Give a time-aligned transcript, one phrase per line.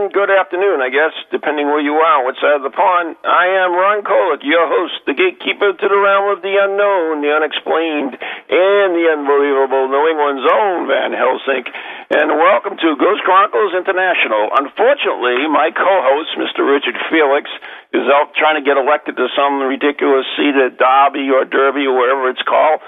[0.00, 3.20] and good afternoon, I guess, depending where you are, what side of the pond.
[3.20, 7.28] I am Ron Kolek, your host, the gatekeeper to the realm of the unknown, the
[7.28, 11.68] unexplained, and the unbelievable, New England's own Van Helsing.
[12.16, 14.48] And welcome to Ghost Chronicles International.
[14.56, 16.64] Unfortunately, my co-host, Mr.
[16.64, 17.52] Richard Felix,
[17.92, 21.92] is out trying to get elected to some ridiculous seat at Derby or Derby or
[21.92, 22.80] whatever it's called.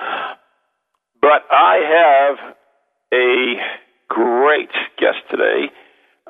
[1.20, 2.36] But I have
[3.12, 3.60] a
[4.08, 5.69] great guest today.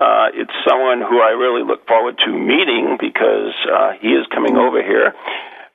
[0.02, 4.56] Uh, it's someone who I really look forward to meeting because uh, he is coming
[4.56, 5.14] over here.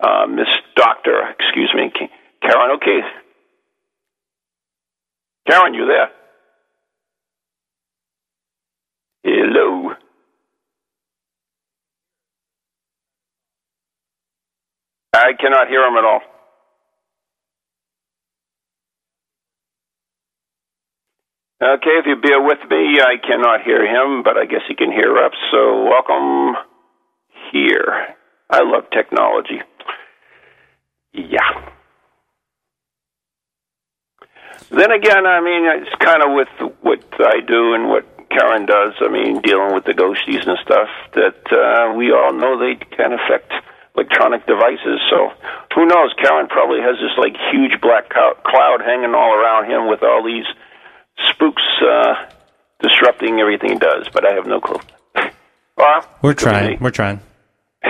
[0.03, 1.89] Uh, Miss Doctor, excuse me,
[2.43, 3.05] Ciarán O'Keeffe.
[5.47, 6.09] Ciarán, you there?
[9.23, 9.93] Hello.
[15.13, 16.21] I cannot hear him at all.
[21.59, 24.91] Okay, if you bear with me, I cannot hear him, but I guess he can
[24.91, 25.33] hear us.
[25.49, 26.53] So welcome
[27.51, 28.13] here.
[28.47, 29.57] I love technology.
[31.13, 31.49] Yeah.
[34.69, 38.93] Then again, I mean, it's kind of with what I do and what Ciarán does.
[39.01, 43.13] I mean, dealing with the ghosties and stuff that uh, we all know they can
[43.13, 43.51] affect
[43.95, 45.01] electronic devices.
[45.09, 45.33] So
[45.73, 46.13] who knows?
[46.21, 50.45] Ciarán probably has this like huge black cloud hanging all around him with all these
[51.31, 52.29] spooks uh,
[52.81, 54.79] disrupting everything he does, but I have no clue.
[55.77, 56.79] well, we're trying.
[56.79, 57.19] We're trying.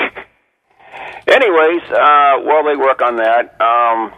[1.27, 4.13] Anyways, uh, while they work on that, um,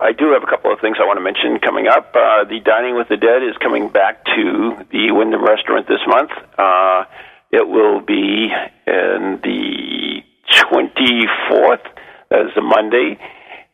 [0.00, 2.14] I do have a couple of things I want to mention coming up.
[2.14, 6.30] Uh, the Dining with the Dead is coming back to the Windham Restaurant this month.
[6.58, 7.04] Uh,
[7.52, 8.50] it will be
[8.86, 11.86] in the 24th.
[12.30, 13.18] That is a Monday.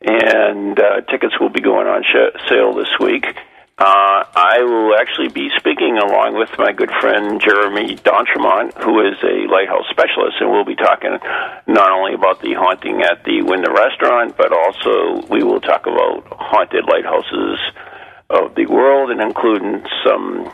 [0.01, 3.25] And uh, tickets will be going on sh- sale this week.
[3.79, 9.15] Uh, I will actually be speaking along with my good friend Jeremy D'Entremont, who is
[9.23, 11.17] a lighthouse specialist, and we'll be talking
[11.65, 16.27] not only about the haunting at the Windham Restaurant, but also we will talk about
[16.27, 17.57] haunted lighthouses
[18.29, 20.51] of the world, and including some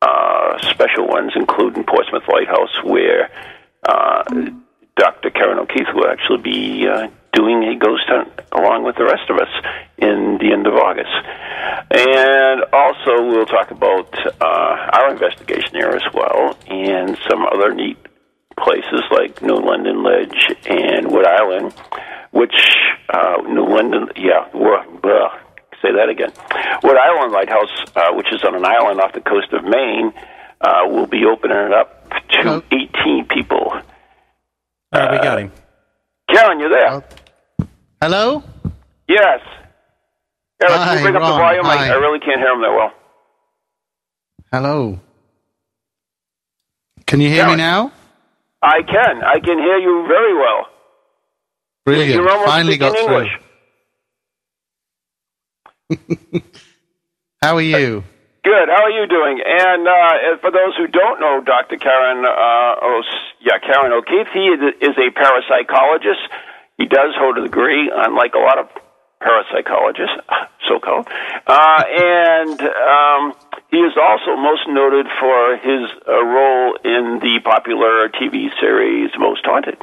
[0.00, 3.28] uh, special ones, including Portsmouth Lighthouse, where
[3.82, 4.22] uh,
[4.98, 5.30] Dr.
[5.30, 9.38] Ciarán O'Keeffe will actually be uh, doing a ghost hunt along with the rest of
[9.38, 9.52] us
[9.96, 11.14] in the end of August.
[11.90, 14.10] And also, we'll talk about
[14.40, 17.96] uh, our investigation there as well, and some other neat
[18.58, 21.72] places like New London Ledge and Wood Island,
[22.32, 22.58] which
[23.08, 25.38] uh, New London, yeah, we're, uh,
[25.80, 26.32] say that again.
[26.82, 30.12] Wood Island Lighthouse, uh, which is on an island off the coast of Maine,
[30.60, 33.80] uh, will be opening it up to 18 people.
[34.92, 35.52] All right, we got uh, him.
[36.30, 36.88] Ciarán, you there?
[36.88, 37.00] Uh,
[38.00, 38.42] hello?
[39.08, 39.40] Yes.
[40.60, 41.30] Yeah, let's Hi, bring up Ron.
[41.32, 41.66] the volume.
[41.66, 41.88] I, Hi.
[41.88, 42.92] I really can't hear him that well.
[44.50, 44.98] Hello.
[47.06, 47.50] Can you hear Yeah.
[47.50, 47.92] me now?
[48.62, 49.22] I can.
[49.22, 50.66] I can hear you very well.
[51.84, 52.14] Brilliant.
[52.14, 53.28] You're almost Finally speaking got English.
[55.88, 56.40] through.
[57.42, 58.04] How are you?
[58.48, 58.72] Good.
[58.72, 59.44] How are you doing?
[59.44, 61.76] And uh, for those who don't know, Dr.
[61.76, 63.02] Ciarán, uh, oh,
[63.44, 66.32] yeah, Ciarán O'Keeffe, he is is a parapsychologist.
[66.78, 68.70] He does hold a degree, unlike a lot of
[69.20, 70.24] parapsychologists,
[70.68, 71.08] so-called.
[71.46, 73.34] Uh, and um,
[73.70, 79.44] he is also most noted for his uh, role in the popular TV series Most
[79.44, 79.76] Haunted.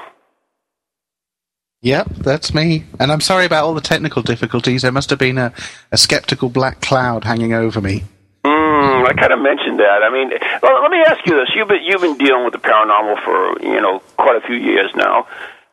[1.84, 2.86] Yep, that's me.
[3.00, 4.82] And I'm sorry about all the technical difficulties.
[4.82, 5.54] There must have been a,
[5.92, 8.06] a skeptical black cloud hanging over me.
[8.46, 10.04] Mm, I kind of mentioned that.
[10.04, 10.30] I mean,
[10.62, 13.60] well, let me ask you this: you've been you've been dealing with the paranormal for
[13.66, 15.28] you know quite a few years now.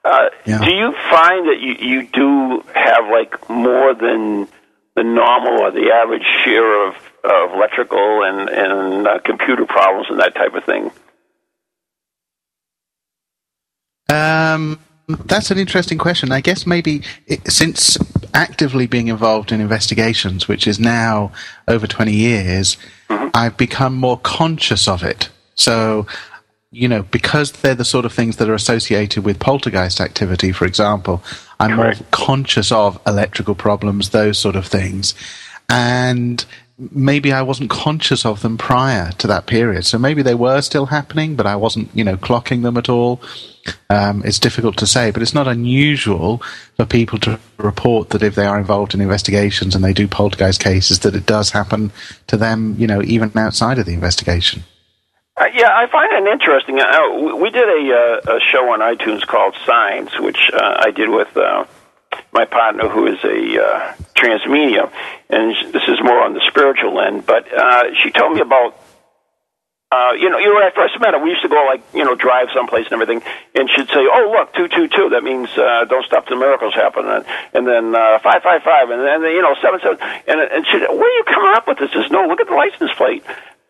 [0.05, 0.59] Uh, Yeah.
[0.65, 4.49] Do you find that you you do have like more than
[4.97, 10.19] the normal or the average share of of electrical and and uh, computer problems and
[10.21, 10.91] that type of thing?
[14.09, 14.79] Um,
[15.27, 16.33] that's an interesting question.
[16.33, 17.99] I guess maybe it, since
[18.35, 21.33] actively being involved in investigations, which is now
[21.69, 22.77] over 20 years,
[23.09, 23.29] mm-hmm.
[23.35, 25.29] I've become more conscious of it.
[25.55, 26.07] So,
[26.71, 30.65] you know, because they're the sort of things that are associated with poltergeist activity, for
[30.65, 31.23] example,
[31.61, 32.01] I'm Correct.
[32.01, 35.15] more conscious of electrical problems, those sort of things.
[35.69, 36.45] And
[36.91, 39.85] maybe I wasn't conscious of them prior to that period.
[39.85, 43.21] So maybe they were still happening, but I wasn't, you know, clocking them at all.
[43.91, 46.43] Um, it's difficult to say, but it's not unusual
[46.77, 50.61] for people to report that if they are involved in investigations and they do poltergeist
[50.61, 51.93] cases, that it does happen
[52.27, 54.65] to them, you know, even outside of the investigation.
[55.37, 56.79] Uh, yeah, I find it interesting.
[56.81, 61.11] Uh, we- did a, uh, a show on iTunes called Signs, which uh, I did
[61.11, 61.65] with uh,
[62.33, 64.89] my partner, who is a uh, trance medium,
[65.29, 67.27] and this is more on the spiritual end.
[67.27, 68.79] But uh, she told me about.
[69.93, 71.83] Uh, you know, you know, when I first met her, we used to go like,
[71.93, 73.21] you know, drive someplace and everything,
[73.55, 75.11] and she'd say, "Oh, look, two two two.
[75.11, 78.89] That means uh, don't stop till miracles happen." And, and then uh, five five five,
[78.89, 79.99] and then you know seven seven.
[80.01, 81.91] And and she, where are you coming up with this?
[81.91, 83.23] Just no, look at the license plate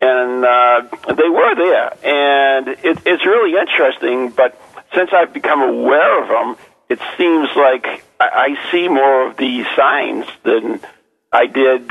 [0.03, 0.81] and uh,
[1.13, 4.29] they were there, and it, it's really interesting.
[4.29, 4.59] But
[4.93, 10.25] since I've become aware of them, it seems like I, see more of these signs
[10.43, 10.79] than
[11.31, 11.87] I did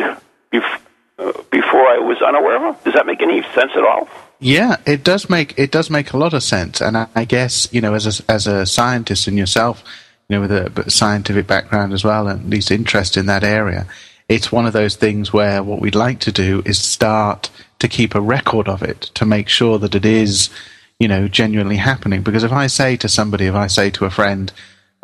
[0.53, 0.81] bef-
[1.19, 2.85] uh, before I was unaware of them.
[2.85, 4.09] Does that make any sense at all?
[4.39, 7.69] Yeah, it does make it does make a lot of sense, and I, I guess
[7.73, 9.85] you know, as a, as a scientist and yourself,
[10.29, 13.87] you know, with a scientific background as well, and at least interest in that area,
[14.29, 18.15] it's one of those things where what we'd like to do is start to keep
[18.15, 20.51] a record of it to make sure that it is,
[20.99, 22.23] you know, genuinely happening.
[22.23, 24.53] Because if I say to somebody, if I say to a friend,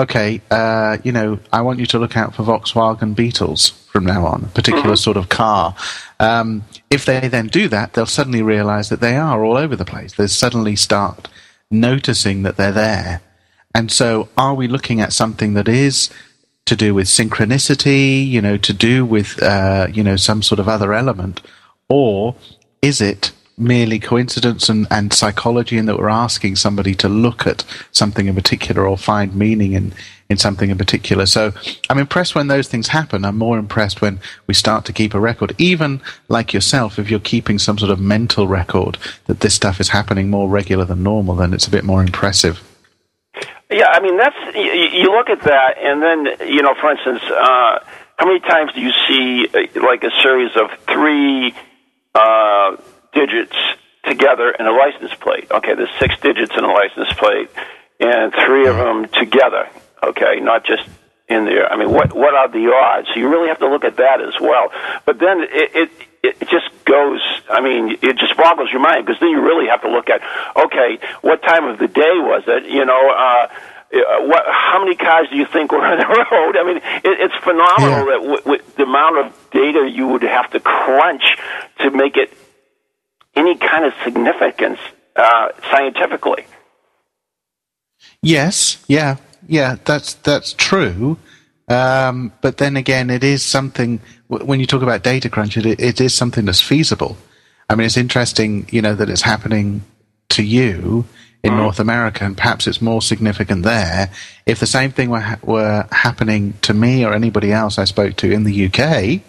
[0.01, 4.27] okay, uh, you know, I want you to look out for Volkswagen Beetles from now
[4.27, 5.75] on, a particular sort of car.
[6.21, 9.85] Um, if they then do that, they'll suddenly realize that they are all over the
[9.85, 10.15] place.
[10.15, 11.29] They suddenly start
[11.71, 13.21] noticing that they're there.
[13.75, 16.11] And so, are we looking at something that is
[16.67, 20.69] to do with synchronicity, you know, to do with, uh, you know, some sort of
[20.69, 21.41] other element?
[21.89, 22.37] Or
[22.83, 27.65] is it merely coincidence and, and psychology and that we're asking somebody to look at
[27.93, 29.93] something in particular or find meaning in,
[30.29, 31.27] in something in particular.
[31.27, 31.53] So
[31.91, 33.25] I'm impressed when those things happen.
[33.25, 35.55] I'm more impressed when we start to keep a record.
[35.59, 39.89] Even like yourself, if you're keeping some sort of mental record that this stuff is
[39.89, 42.63] happening more regular than normal, then it's a bit more impressive.
[43.71, 47.79] Yeah, I mean that's you, look at that, and then you know, for instance, uh,
[48.17, 51.55] how many times do you see uh, like a series of three
[52.15, 52.77] uh,
[53.13, 53.57] digits
[54.05, 55.51] together in a license plate?
[55.51, 57.51] Okay, there's six digits in a license plate,
[58.01, 59.69] and three of them together.
[60.03, 60.83] Okay, not just
[61.29, 61.71] in there.
[61.71, 63.09] I mean, what what are the odds?
[63.13, 64.71] So you really have to look at that as well.
[65.05, 65.91] But then it
[66.23, 67.21] it, it just goes.
[67.51, 70.23] I mean, it just boggles your mind because then you really have to look at
[70.57, 72.71] okay, what time of the day was it?
[72.71, 73.11] You know.
[73.17, 73.49] uh
[73.91, 76.59] uh, what, how many cars do you think were on the road?
[76.59, 78.05] I mean, it, it's phenomenal Yeah.
[78.05, 81.23] that w- w- the amount of data you would have to crunch
[81.81, 82.31] to make it
[83.39, 84.81] any kind of significance
[85.17, 86.45] uh, scientifically.
[88.23, 91.19] Yes, yeah, yeah, that's that's true.
[91.69, 94.01] Um, but then again, it is something.
[94.27, 97.17] When you talk about data crunch, it, it is something that's feasible.
[97.71, 99.83] I mean, it's interesting, you know, that it's happening
[100.31, 101.05] to you
[101.45, 104.11] in North America, and perhaps it's more significant there.
[104.47, 108.17] If the same thing were ha- were happening to me or anybody else I spoke
[108.17, 109.23] to in the UK,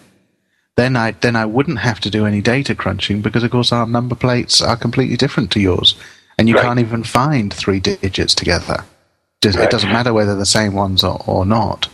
[0.76, 3.86] then I then I wouldn't have to do any data crunching because, of course, our
[3.86, 5.94] number plates are completely different to yours,
[6.38, 6.64] and you Right.
[6.64, 8.84] can't even find three digits together.
[9.42, 9.70] It Right.
[9.70, 11.88] doesn't matter whether they're the same ones or, or not.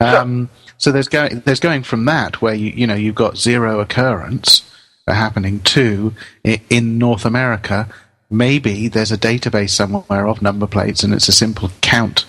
[0.00, 0.48] Um,
[0.78, 4.62] so there's going there's going from that where you you know you've got zero occurrence
[5.06, 6.14] happening to
[6.70, 7.88] in North America.
[8.30, 12.24] Maybe there's a database somewhere of number plates, and it's a simple count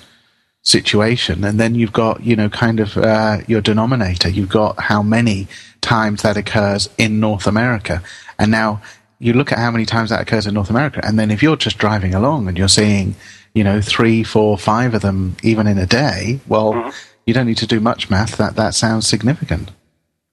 [0.64, 4.30] situation, and then you've got you know kind of uh, your denominator.
[4.30, 5.48] You've got how many
[5.82, 8.02] times that occurs in North America,
[8.40, 8.82] and now
[9.20, 11.58] you look at how many times that occurs in North America, and then if you're
[11.58, 13.16] just driving along and you're seeing
[13.54, 16.92] you know three, four, five of them even in a day, well,
[17.26, 18.38] you don't need to do much math.
[18.38, 19.72] That that sounds significant.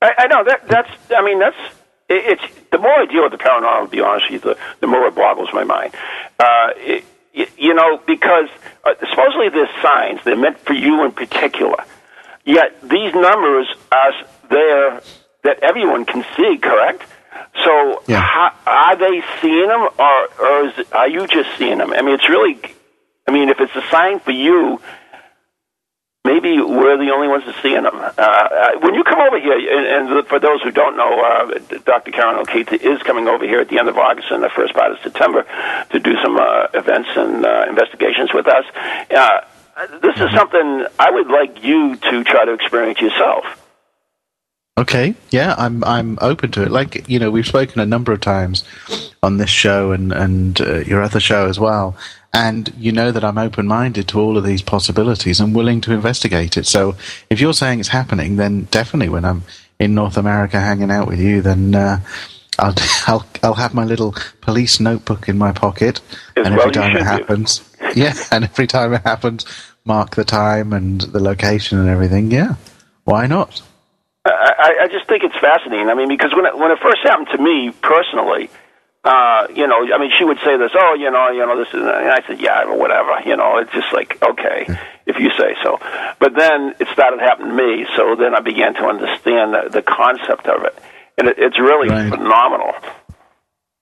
[0.00, 0.90] I, I know that that's.
[1.14, 1.56] I mean, that's.
[2.08, 3.84] It, it's the more I deal with the paranormal.
[3.84, 5.94] To be honest with you, the, the more it boggles my mind.
[6.38, 7.04] Uh, it,
[7.36, 8.48] y- you know, because
[8.84, 11.84] uh, supposedly there's signs they're meant for you in particular.
[12.44, 15.00] Yet these numbers are s- there
[15.44, 16.58] that everyone can see.
[16.58, 17.02] Correct.
[17.64, 18.20] So, Yeah.
[18.20, 21.92] how, are they seeing them, or, or is, are you just seeing them?
[21.92, 22.58] I mean, it's really.
[23.28, 24.80] I mean, if it's a sign for you,
[26.24, 27.94] maybe we're the only ones that seeing them.
[27.94, 31.58] Uh, uh, when you come over here, and, and for those who don't know, uh,
[31.84, 32.10] Dr.
[32.10, 34.92] Ciarán O'Keeffe is coming over here at the end of August and the first part
[34.92, 35.44] of September
[35.90, 38.64] to do some uh, events and uh, investigations with us.
[39.10, 39.40] Uh,
[40.02, 43.44] this is something I would like you to try to experience yourself.
[44.76, 46.70] Okay, yeah, I'm I'm open to it.
[46.70, 48.64] Like you know, we've spoken a number of times
[49.22, 51.96] on this show and and uh, your other show as well,
[52.32, 55.92] and you know that I'm open minded to all of these possibilities and willing to
[55.92, 56.66] investigate it.
[56.66, 56.94] So
[57.28, 59.42] if you're saying it's happening, then definitely when I'm
[59.78, 61.74] in North America hanging out with you, then.
[61.74, 62.00] Uh,
[62.58, 62.74] I'll,
[63.06, 66.00] I'll I'll have my little police notebook in my pocket,
[66.36, 67.04] As and well every time it do.
[67.04, 67.62] happens,
[67.96, 69.46] yeah, and every time it happens,
[69.86, 72.30] mark the time and the location and everything.
[72.30, 72.56] Yeah,
[73.04, 73.62] why not?
[74.26, 75.88] I, I- I just think it's fascinating.
[75.88, 78.50] I mean, because when it, when it first happened to me personally,
[79.04, 81.68] uh, you know, I mean, she would say this, oh, you know, you know, this
[81.68, 84.66] is, and I said, yeah, whatever, you know, it's just like, okay,
[85.06, 85.78] if you say so.
[86.18, 89.82] But then it started happening to me, so then I began to understand the, the
[89.82, 90.78] concept of it,
[91.16, 92.10] and it, it's really Right.
[92.10, 92.72] phenomenal.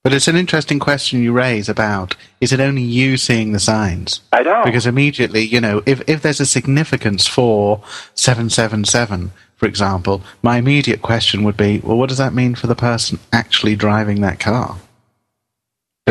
[0.04, 4.20] But it's an interesting question you raise about is it only you seeing the signs?
[4.32, 4.62] I know.
[4.64, 7.82] Because immediately, you know, if, if there's a significance for
[8.14, 12.76] 777, for example, my immediate question would be, well, what does that mean for the
[12.76, 14.76] person actually driving that car?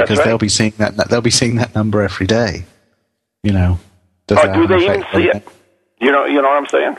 [0.01, 0.25] Because right.
[0.25, 2.65] they'll be seeing that they'll be seeing that number every day.
[3.43, 3.79] You know.
[4.27, 5.47] Does Or that do they even see it?
[5.99, 6.97] You know, you know what I'm saying?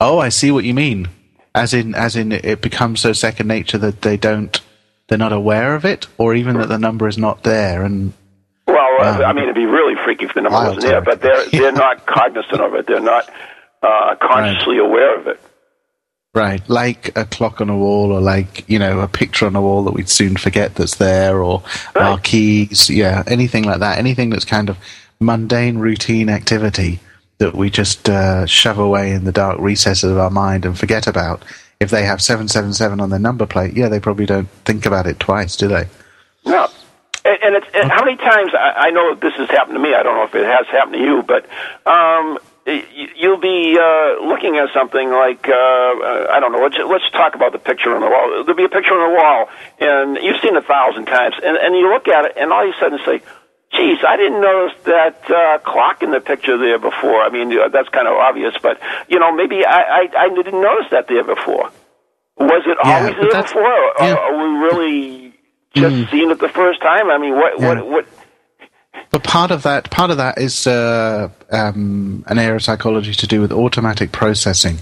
[0.00, 1.08] Oh, I see what you mean.
[1.54, 4.60] As in, as in, it becomes so second nature that they don't,
[5.08, 7.84] they're not aware of it, or even that the number is not there.
[7.84, 8.12] And
[8.66, 9.22] Well, uh, Wow.
[9.24, 12.06] I mean, it'd be really freaky if the number wasn't there, but they're they're not
[12.06, 12.86] cognizant of it.
[12.86, 13.30] They're not
[13.82, 15.40] uh, consciously aware of it.
[16.38, 19.60] Right, like a clock on a wall, or like you know, a picture on a
[19.60, 21.62] wall that we'd soon forget that's there, or
[21.96, 23.98] our keys, yeah, anything like that.
[23.98, 24.78] Anything that's kind of
[25.20, 27.00] mundane, routine activity
[27.38, 31.06] that we just uh, shove away in the dark recesses of our mind and forget
[31.06, 31.44] about.
[31.80, 34.86] If they have seven seven seven on their number plate, yeah, they probably don't think
[34.86, 35.86] about it twice, do they?
[36.44, 36.68] No.
[37.24, 39.94] And, it's and how many times I, I know this has happened to me.
[39.94, 41.46] I don't know if it has happened to you, but
[41.86, 42.38] um,
[43.16, 46.60] you'll be uh, looking at something like uh, uh, I don't know.
[46.60, 48.44] Let's let's talk about the picture on the wall.
[48.44, 49.48] There'll be a picture on the wall,
[49.80, 52.68] and you've seen it a thousand times, and, and you look at it, and all
[52.68, 53.22] of a sudden say.
[53.70, 57.20] Geez, I didn't notice that uh, clock in the picture there before.
[57.20, 60.62] I mean, uh, that's kind of obvious, but you know, maybe I, I, I didn't
[60.62, 61.70] notice that there before.
[62.38, 63.62] Was it Yeah, always there before?
[63.62, 64.14] Or yeah.
[64.14, 65.34] are we really
[65.74, 67.10] just seeing it the first time?
[67.10, 67.74] I mean, what, Yeah.
[67.74, 68.06] what, what?
[69.10, 73.26] But part of that, part of that is uh, um, an area of psychology to
[73.26, 74.78] do with automatic processing.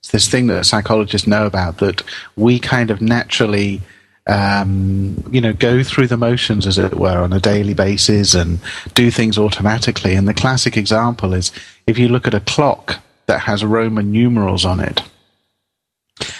[0.00, 2.02] It's this thing that psychologists know about that
[2.36, 3.80] we kind of naturally,
[4.26, 8.58] um, you know, go through the motions, as it were, on a daily basis and
[8.94, 10.14] do things automatically.
[10.14, 11.52] And the classic example is
[11.86, 15.02] if you look at a clock that has Roman numerals on it,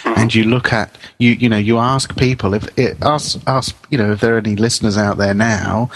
[0.05, 3.97] and you look at you you know you ask people if it ask ask you
[3.97, 5.89] know if there are any listeners out there now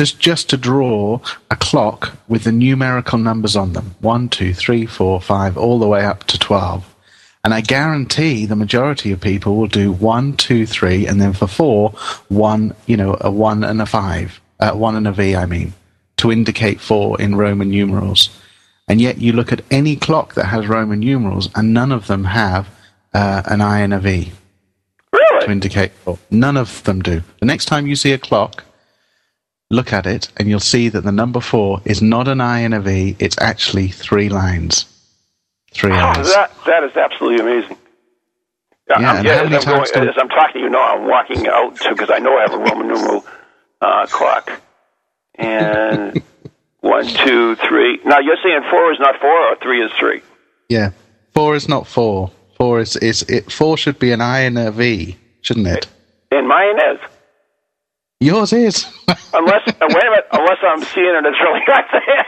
[0.00, 4.86] just just to draw a clock with the numerical numbers on them one two three
[4.86, 6.94] four five all the way up to 12
[7.44, 11.46] and i guarantee the majority of people will do one two three and then for
[11.46, 11.90] four
[12.28, 15.74] one you know a one and a five uh, one and a v i mean
[16.16, 18.30] to indicate four in roman numerals
[18.88, 22.24] and yet you look at any clock that has roman numerals and none of them
[22.24, 22.66] have
[23.12, 24.32] uh, an I and a V
[25.12, 26.18] to indicate four.
[26.30, 27.22] None of them do.
[27.40, 28.64] The next time you see a clock,
[29.70, 32.74] look at it and you'll see that the number four is not an I and
[32.74, 34.84] a V, it's actually three lines.
[35.72, 36.26] Three Oh, I's.
[36.34, 37.76] that that is absolutely amazing.
[38.88, 41.78] Yeah, I'm, yeah as, I'm going, as I'm talking to you now, I'm walking out
[41.88, 43.24] because I know I have a Roman numeral
[43.80, 44.50] uh, clock.
[45.36, 46.20] And
[46.80, 48.00] one, two, three.
[48.04, 50.22] Now you're saying four is not four, or three is three.
[50.68, 50.90] Yeah.
[51.34, 52.32] Four is not four.
[52.56, 55.86] Four is, is it four should be an I and a V, shouldn't it?
[56.32, 56.98] And mine is.
[58.22, 58.84] Yours is.
[59.32, 62.24] Unless, uh, wait a minute, unless I'm seeing it, it's really not there.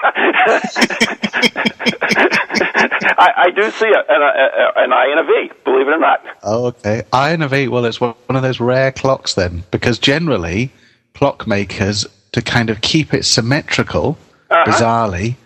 [3.18, 5.98] I, I do see a, an, a, an I and a V, believe it or
[5.98, 6.24] not.
[6.42, 7.02] Oh, okay.
[7.12, 10.72] I and a V, well, it's one of those rare clocks then, because generally,
[11.14, 14.16] clockmakers, to kind of keep it symmetrical,
[14.50, 15.36] bizarrely,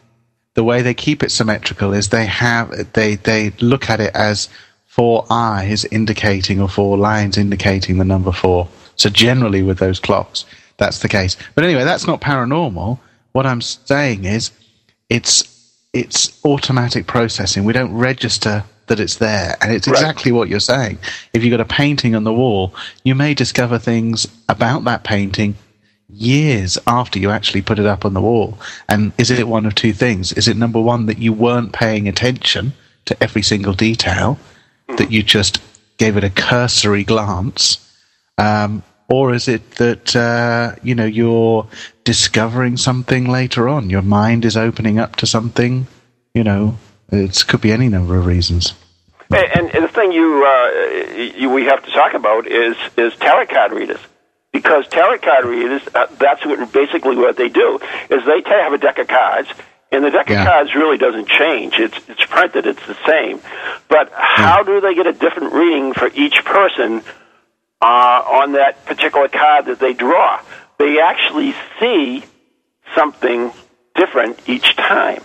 [0.55, 4.49] the way they keep it symmetrical is they have, they, they look at it as
[4.87, 8.69] four I's indicating or four lines indicating the number four.
[8.97, 10.45] So generally with those clocks,
[10.79, 11.37] that's the case.
[11.55, 12.99] But anyway, that's not paranormal.
[13.33, 14.51] What I'm saying is,
[15.09, 17.65] it's, it's automatic processing.
[17.65, 19.57] We don't register that it's there.
[19.61, 19.97] And it's Right.
[19.97, 20.99] exactly what you're saying.
[21.33, 22.75] If you've got a painting on the wall,
[23.05, 25.57] you may discover things about that painting
[26.09, 28.59] years after you actually put it up on the wall.
[28.89, 30.33] And is it one of two things?
[30.33, 32.73] Is it number one that you weren't paying attention
[33.07, 34.39] to every single detail,
[34.89, 35.13] that hmm.
[35.13, 35.61] you just
[35.99, 37.79] gave it a cursory glance?
[38.39, 41.67] Um, or is it that uh, you know you're
[42.05, 43.89] discovering something later on?
[43.89, 45.87] Your mind is opening up to something.
[46.35, 46.77] You know,
[47.11, 48.75] it could be any number of reasons.
[49.31, 53.47] And, and the thing you, uh, you we have to talk about is is tarot
[53.47, 54.01] card readers,
[54.53, 58.79] because tarot card readers uh, that's what basically what they do is they have a
[58.79, 59.49] deck of cards,
[59.91, 60.43] and the deck Yeah.
[60.43, 61.79] of cards really doesn't change.
[61.79, 63.41] It's it's printed, it's the same,
[63.89, 67.03] but how do they get a different reading for each person
[67.89, 70.41] Uh, on that particular card that they draw?
[70.77, 72.25] They actually see
[72.97, 73.53] something
[73.95, 75.23] different each time.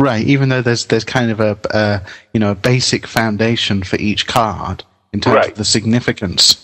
[0.00, 0.26] Right.
[0.26, 2.02] Even though there's there's kind of a, a
[2.34, 4.82] you know a basic foundation for each card
[5.12, 5.52] in terms Right.
[5.52, 6.58] of the significance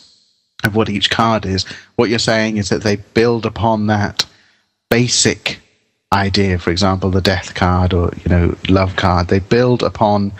[0.65, 1.65] of what each card is.
[1.95, 4.27] What you're saying is that they build upon that
[4.91, 5.61] basic
[6.13, 6.59] idea.
[6.59, 9.29] For example, the death card or you know love card.
[9.29, 10.33] They build upon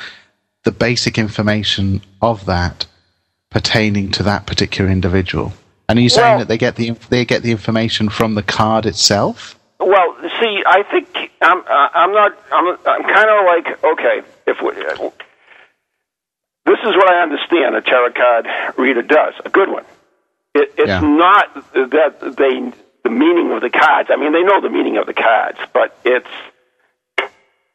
[0.65, 2.85] the basic information of that
[3.51, 5.53] pertaining to that particular individual.
[5.89, 8.43] And are you saying Well- that they get the they get the information from the
[8.43, 9.55] card itself?
[9.81, 11.63] Well, see, I think I'm.
[11.69, 12.37] I'm not.
[12.53, 12.67] I'm.
[12.85, 14.23] I'm kind of like okay.
[14.47, 14.71] If we,
[16.67, 19.85] this is what I understand, a tarot card reader does a good one.
[20.55, 21.01] It, it's Yeah.
[21.01, 22.73] not that they
[23.05, 24.11] the meaning of the cards.
[24.13, 26.29] I mean, they know the meaning of the cards, but it's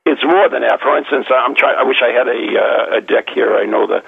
[0.06, 0.82] it's more than that.
[0.82, 1.78] For instance, I'm trying.
[1.78, 3.56] I wish I had a uh, a deck here.
[3.56, 4.04] I know the.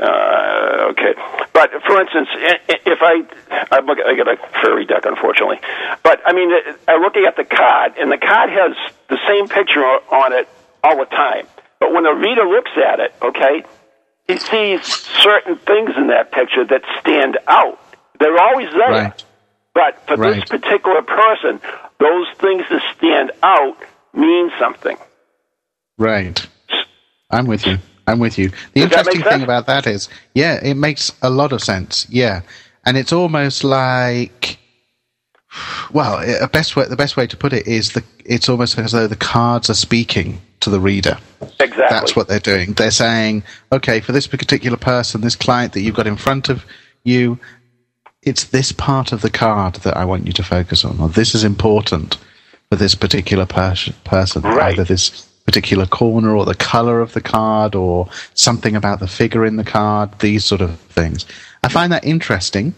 [0.00, 1.12] Uh, okay,
[1.52, 2.28] but for instance,
[2.86, 3.20] if I
[3.70, 5.60] I look, at, I got a fairy deck, unfortunately,
[6.02, 6.50] but I mean,
[6.88, 8.76] I'm looking at the card, and the card has
[9.08, 10.48] the same picture on it
[10.82, 11.46] all the time.
[11.80, 13.62] But when the reader looks at it, okay,
[14.26, 14.86] he sees
[15.22, 17.78] certain things in that picture that stand out.
[18.18, 18.90] They're always there.
[18.90, 19.24] Right.
[19.74, 21.60] But for this particular person,
[21.98, 23.76] those things that stand out
[24.12, 24.96] mean something.
[25.98, 26.46] Right.
[27.30, 27.78] I'm with you.
[28.10, 28.50] I'm with you.
[28.72, 32.06] The Does interesting thing about that is, yeah, it makes a lot of sense.
[32.10, 32.42] Yeah,
[32.84, 34.58] and it's almost like,
[35.92, 38.78] well, eh, a best way, the best way to put it is the it's almost
[38.78, 41.18] as though the cards are speaking to the reader.
[41.40, 41.84] Exactly.
[41.88, 42.74] That's what they're doing.
[42.74, 43.42] They're saying,
[43.72, 46.64] okay, for this particular person, this client that you've got in front of
[47.02, 47.38] you,
[48.22, 51.34] it's this part of the card that I want you to focus on, or this
[51.34, 52.18] is important
[52.70, 54.42] for this particular pers- person.
[54.42, 54.72] Right.
[54.72, 59.44] Either this particular corner, or the color of the card, or something about the figure
[59.44, 60.16] in the card.
[60.20, 61.26] These sort of things.
[61.64, 62.72] I find that interesting.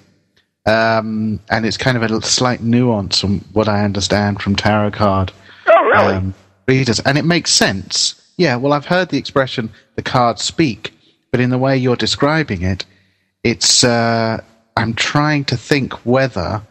[0.65, 5.33] Um, and it's kind of a slight nuance from what I understand from tarot card
[5.67, 6.15] Oh, really?
[6.15, 6.35] um,
[6.69, 8.15] readers, and it makes sense.
[8.39, 10.95] Yeah, well, I've heard the expression "the cards speak,"
[11.31, 12.87] but in the way you're describing it,
[13.45, 13.85] it's.
[13.85, 14.41] Uh,
[14.75, 16.63] I'm trying to think whether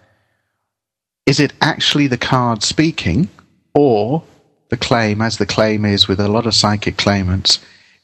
[1.28, 3.30] is it actually the card speaking,
[3.76, 4.24] or
[4.72, 7.60] the claim, as the claim is with a lot of psychic claimants,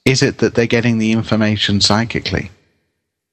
[0.05, 2.51] is it that they're getting the information psychically?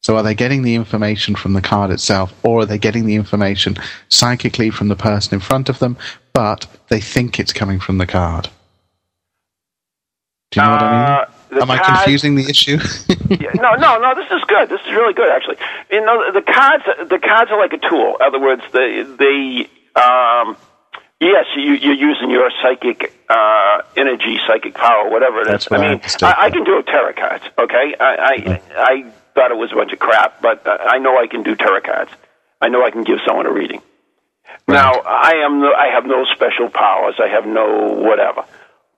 [0.03, 3.17] So are they getting the information from the card itself, or are they getting the
[3.17, 3.77] information
[4.09, 5.97] psychically from the person in front of them,
[6.33, 8.49] but they think it's coming from the card?
[10.53, 11.27] Do you know what I Uh, mean?
[11.57, 12.79] the Am I confusing the issue?
[13.31, 14.15] Yeah, no, no, no.
[14.15, 14.69] This is good.
[14.69, 15.57] This is really good, actually.
[15.91, 18.17] You know, the cards, the cards are like a tool.
[18.21, 19.69] In other words, they, they,
[20.01, 20.57] um,
[21.25, 25.49] yes, you, you're using your psychic uh, energy, psychic power, whatever it is.
[25.49, 27.45] That's what I mean, I, I can do a tarot cards.
[27.59, 31.27] Okay, I, I, I thought it was a bunch of crap, but I know I
[31.27, 32.11] can do tarot cards.
[32.61, 33.83] I know I can give someone a reading.
[34.69, 37.17] Now, I am no, I have no special powers.
[37.19, 38.45] I have no whatever.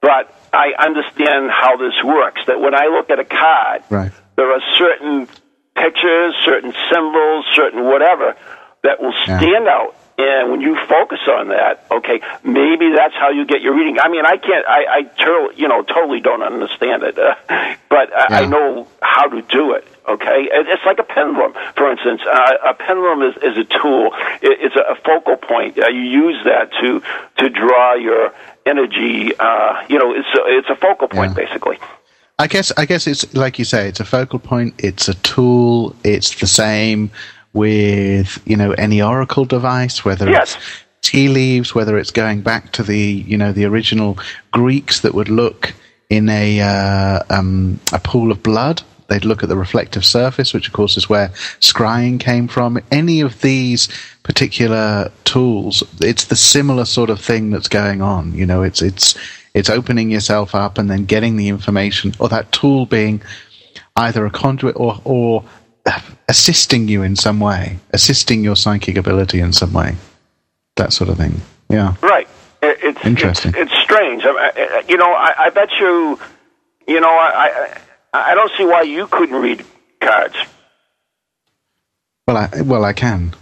[0.00, 2.42] But I understand how this works.
[2.46, 4.12] That when I look at a card, Right.
[4.36, 5.26] there are certain
[5.74, 8.36] pictures, certain symbols, certain whatever
[8.84, 9.38] that will Yeah.
[9.38, 9.96] stand out.
[10.18, 13.98] And when you focus on that, okay, maybe that's how you get your reading.
[14.00, 17.34] I mean, I can't, I, I tur- you know, totally don't understand it, uh,
[17.90, 19.86] but I, I know how to do it.
[20.08, 22.22] Okay, it's like a pendulum, for instance.
[22.24, 24.14] Uh, a pendulum is, is a tool.
[24.40, 25.78] It, it's a, a focal point.
[25.78, 27.02] Uh, you use that to
[27.38, 28.32] to draw your
[28.64, 29.36] energy.
[29.36, 31.44] Uh, you know, it's a, it's a focal point Yeah.
[31.44, 31.78] basically.
[32.38, 35.96] I guess I guess it's like you say, it's a focal point, it's a tool,
[36.04, 37.10] it's the same
[37.56, 40.56] with, you know, any oracle device, whether Yes.
[40.56, 44.18] it's tea leaves, whether it's going back to the, you know, the original
[44.52, 45.74] Greeks that would look
[46.08, 50.66] in a uh, um, a pool of blood They'd look at the reflective surface, which
[50.66, 51.28] of course is where
[51.60, 52.80] scrying came from.
[52.90, 53.88] Any of these
[54.22, 58.34] particular tools, it's the similar sort of thing that's going on.
[58.34, 59.16] You know, it's it's
[59.54, 63.22] it's opening yourself up and then getting the information, or that tool being
[63.94, 65.44] either a conduit or or
[66.28, 69.96] assisting you in some way, assisting your psychic ability in some way,
[70.76, 71.40] that sort of thing.
[71.68, 71.94] Yeah.
[72.02, 72.28] Right.
[72.62, 73.52] It's interesting.
[73.56, 74.22] It's, it's strange.
[74.24, 76.18] I, you know, I, I bet you.
[76.88, 77.70] You know, I,
[78.12, 79.64] I I don't see why you couldn't read
[80.00, 80.36] cards.
[82.26, 83.34] Well, I well I can.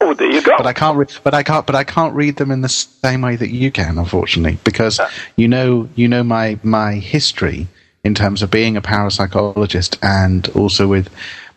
[0.00, 0.56] Oh, there you go.
[0.56, 0.96] But I can't.
[0.96, 1.66] Re- but I can't.
[1.66, 5.00] But I can't read them in the same way that you can, unfortunately, because
[5.36, 7.66] you know, you know my my history
[8.04, 11.08] in terms of being a parapsychologist and also with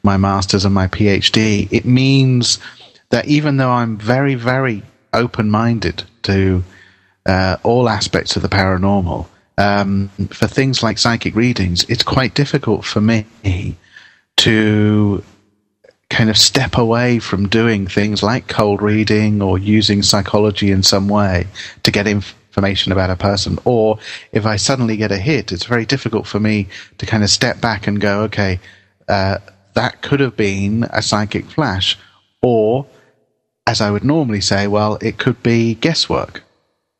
[0.07, 1.67] my master's and my PhD.
[1.71, 2.59] It means
[3.09, 4.81] that even though I'm very, very
[5.13, 6.63] open minded to
[7.25, 12.85] uh, all aspects of the paranormal, um, for things like psychic readings, it's quite difficult
[12.85, 13.25] for me
[14.37, 15.23] to
[16.09, 21.09] kind of step away from doing things like cold reading or using psychology in some
[21.09, 21.45] way
[21.83, 23.59] to get information about a person.
[23.65, 23.99] Or
[24.31, 26.67] if I suddenly get a hit, it's very difficult for me
[26.99, 28.59] to kind of step back and go, okay,
[29.09, 29.39] uh,
[29.77, 31.97] that could have been a psychic flash.
[32.41, 32.87] Or,
[33.67, 36.43] as I would normally say, well, it could be guesswork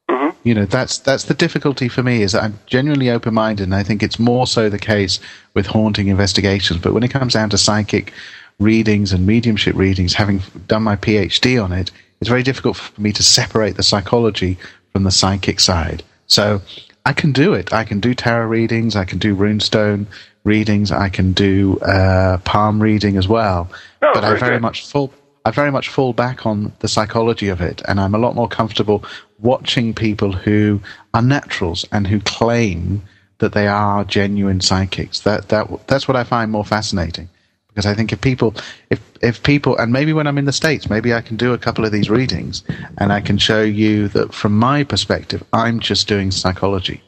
[0.10, 0.30] mm-hmm.
[0.44, 3.76] you know that's that's the difficulty for me is that I'm genuinely open minded, and
[3.76, 5.20] I think it's more so the case
[5.56, 6.80] with haunting investigations.
[6.80, 8.14] But when it comes down to psychic
[8.60, 13.12] readings and mediumship readings, having done my PhD on it, it's very difficult for me
[13.14, 14.58] to separate the psychology
[14.94, 16.04] from the psychic side.
[16.28, 16.62] So
[17.06, 17.74] I can do it.
[17.74, 18.96] I can do tarot readings.
[18.96, 20.06] I can do runestone
[20.48, 20.92] readings.
[20.92, 23.70] I can do uh, palm reading as well.
[24.02, 24.62] Oh, but I very very good.
[24.62, 25.14] much fall.
[25.46, 28.48] I very much fall back on the psychology of it, and I'm a lot more
[28.48, 29.06] comfortable
[29.40, 30.82] watching people who
[31.14, 33.04] are naturals and who claim
[33.38, 35.20] that they are genuine psychics.
[35.20, 37.30] That that that's what I find more fascinating
[37.78, 38.56] because I think if people
[38.90, 41.60] if if people and maybe when I'm in the states, maybe I can do a
[41.60, 42.64] couple of these readings
[42.98, 47.04] and I can show you that from my perspective, I'm just doing psychology.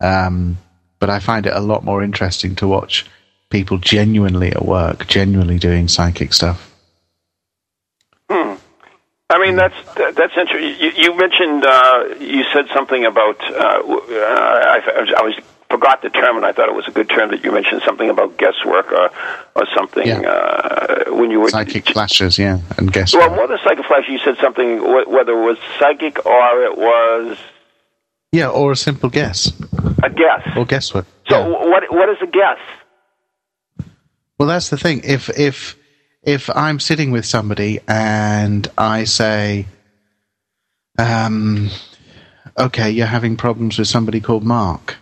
[0.00, 0.56] Um,
[1.02, 3.04] but I find it a lot more interesting to watch
[3.50, 6.72] people genuinely at work, genuinely doing psychic stuff.
[8.30, 8.54] Hmm.
[9.28, 10.76] I mean, that's that's interesting.
[10.78, 14.80] You, you mentioned uh, you said something about uh, uh, I,
[15.18, 15.34] I was,
[15.68, 18.08] forgot the term, and I thought it was a good term that you mentioned something
[18.08, 19.10] about guesswork or
[19.56, 20.20] or something Yeah.
[20.20, 24.18] uh, when you were Psychic flashes, yeah, and guess Well, more than psychic flashes, you
[24.20, 24.68] said something
[25.16, 27.38] whether it was psychic or it was
[28.30, 29.50] Yeah, or a simple guess,
[30.02, 30.56] a guess.
[30.56, 31.06] or guesswork.
[31.28, 31.46] So, Yeah.
[31.48, 32.58] what what is a guess?
[34.38, 35.02] Well, that's the thing.
[35.04, 35.76] If if
[36.22, 39.66] if I'm sitting with somebody and I say,
[40.98, 41.70] um,
[42.58, 44.96] "Okay, you're having problems with somebody called Mark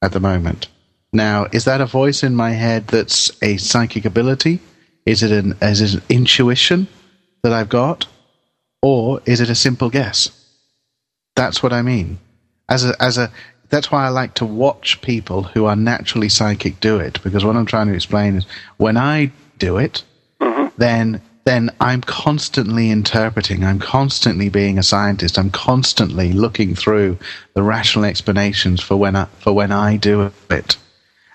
[0.00, 0.68] at the moment,"
[1.12, 4.60] now is that a voice in my head that's a psychic ability?
[5.06, 6.86] Is it an is it an intuition
[7.42, 8.06] that I've got,
[8.82, 10.30] or is it a simple guess?
[11.34, 12.18] That's what I mean.
[12.68, 13.30] As a as a
[13.72, 17.56] that's why I like to watch people who are naturally psychic do it because what
[17.56, 20.04] I'm trying to explain is when I do it,
[20.76, 23.64] then then I'm constantly interpreting.
[23.64, 25.38] I'm constantly being a scientist.
[25.38, 27.18] I'm constantly looking through
[27.54, 30.76] the rational explanations for when I, for when I do it.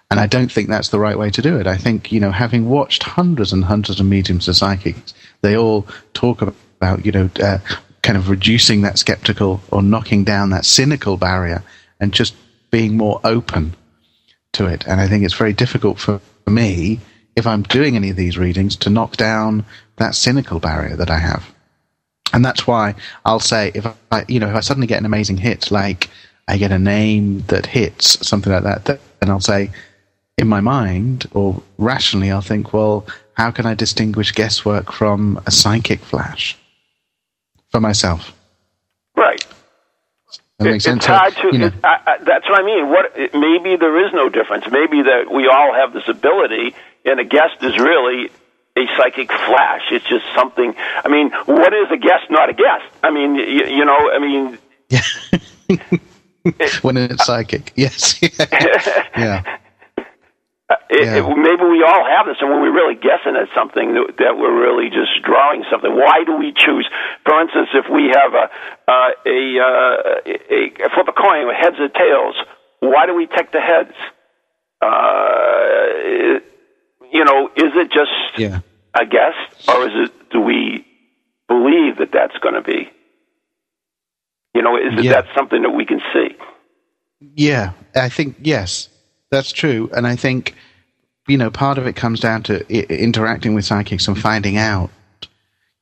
[0.10, 1.68] And I don't think that's the right way to do it.
[1.68, 5.86] I think, you know, having watched hundreds and hundreds of mediums and psychics, they all
[6.14, 7.58] talk about, you know, uh,
[8.02, 11.62] kind of reducing that skeptical or knocking down that cynical barrier
[12.00, 12.36] and just
[12.72, 13.76] being more open
[14.54, 14.86] to it.
[14.88, 17.00] And I think it's very difficult for me,
[17.36, 19.66] if I'm doing any of these readings, to knock down
[19.98, 21.50] that cynical barrier that I have.
[22.34, 25.38] And that's why I'll say if I, you know, if I suddenly get an amazing
[25.38, 26.10] hit, like
[26.48, 29.72] I get a name that hits, something like that, th- then I'll say,
[30.38, 35.52] in my mind or rationally, I'll think, well, how can I distinguish guesswork from a
[35.52, 36.58] psychic flash
[37.70, 38.34] for myself?
[39.16, 39.44] Right.
[40.60, 40.98] That It- makes sense.
[40.98, 41.50] It's hard to.
[41.52, 42.90] you know, I, I, that's what I mean.
[42.90, 44.66] What it, maybe there is no difference.
[44.72, 46.74] Maybe that we all have this ability,
[47.06, 48.32] and a guest is really
[48.76, 49.84] a psychic flash.
[49.92, 50.74] It's just something.
[51.06, 52.30] I mean, what is a guest?
[52.32, 52.86] Not a guest.
[53.04, 54.12] I mean, you, you know.
[54.12, 54.58] I mean,
[56.82, 58.20] when it's psychic, yes,
[59.16, 59.58] yeah,
[60.70, 61.16] It, Yeah.
[61.18, 64.38] it, maybe we all have this, and when we're really guessing at something, that, that
[64.38, 65.96] we're really just drawing something.
[65.96, 66.88] Why do we choose?
[67.26, 68.50] For instance, if we have a
[68.92, 72.36] uh, a, uh, a, flip a coin with heads or tails,
[72.82, 73.96] why do we take the heads?
[74.82, 76.40] Uh,
[77.12, 78.60] you know, is it just yeah.
[78.94, 79.36] a guess,
[79.70, 80.30] or is it?
[80.32, 80.86] Do we
[81.48, 82.90] believe that that's going to be?
[84.54, 85.14] You know, is it Yeah.
[85.14, 86.36] that something that we can see?
[87.36, 88.90] Yeah, I think yes,
[89.32, 90.56] that's true, and I think
[91.28, 94.90] you know, part of it comes down to I- interacting with psychics and finding out,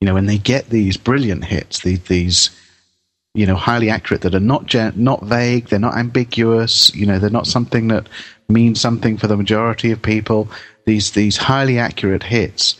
[0.00, 2.50] you know, when they get these brilliant hits, these, these
[3.34, 7.18] you know, highly accurate that are not gen- not vague, they're not ambiguous, you know,
[7.18, 8.08] they're not something that
[8.48, 10.48] means something for the majority of people.
[10.84, 12.76] These these highly accurate hits,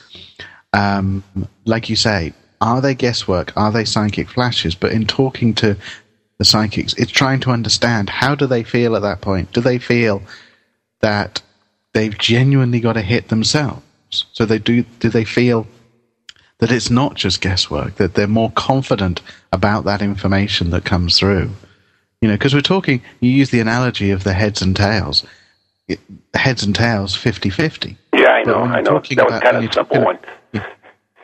[0.72, 1.22] um,
[1.66, 3.52] like you say, are they guesswork?
[3.56, 4.74] Are they psychic flashes?
[4.74, 5.76] But in talking to
[6.38, 9.52] the psychics, it's trying to understand how do they feel at that point.
[9.52, 10.22] Do they feel
[11.06, 11.42] that
[11.92, 13.82] they've genuinely got a hit themselves?
[14.32, 14.82] So they do.
[15.00, 15.66] Do they feel
[16.58, 19.20] that it's not just guesswork, that they're more confident
[19.52, 21.50] about that information that comes through.
[22.20, 25.24] You know, because we're talking, you use the analogy of the heads and tails.
[25.86, 26.00] It,
[26.34, 27.96] heads and tails 50 50.
[28.14, 28.62] Yeah, I know.
[28.62, 28.98] I know.
[28.98, 30.18] That was kind of a simple one.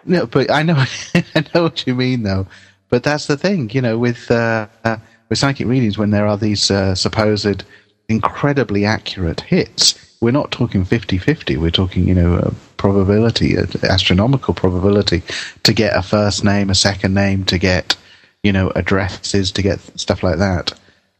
[0.05, 2.47] No, but I know, I know what you mean, though.
[2.88, 6.37] But that's the thing, you know, with uh, uh, with psychic readings, when there are
[6.37, 7.64] these uh, supposed
[8.09, 11.57] incredibly accurate hits, we're not talking 50-50.
[11.59, 15.23] We're talking, you know, a probability, astronomical probability
[15.65, 17.97] to get a first name, a second name, to get,
[18.43, 20.73] you know, addresses, to get stuff like that.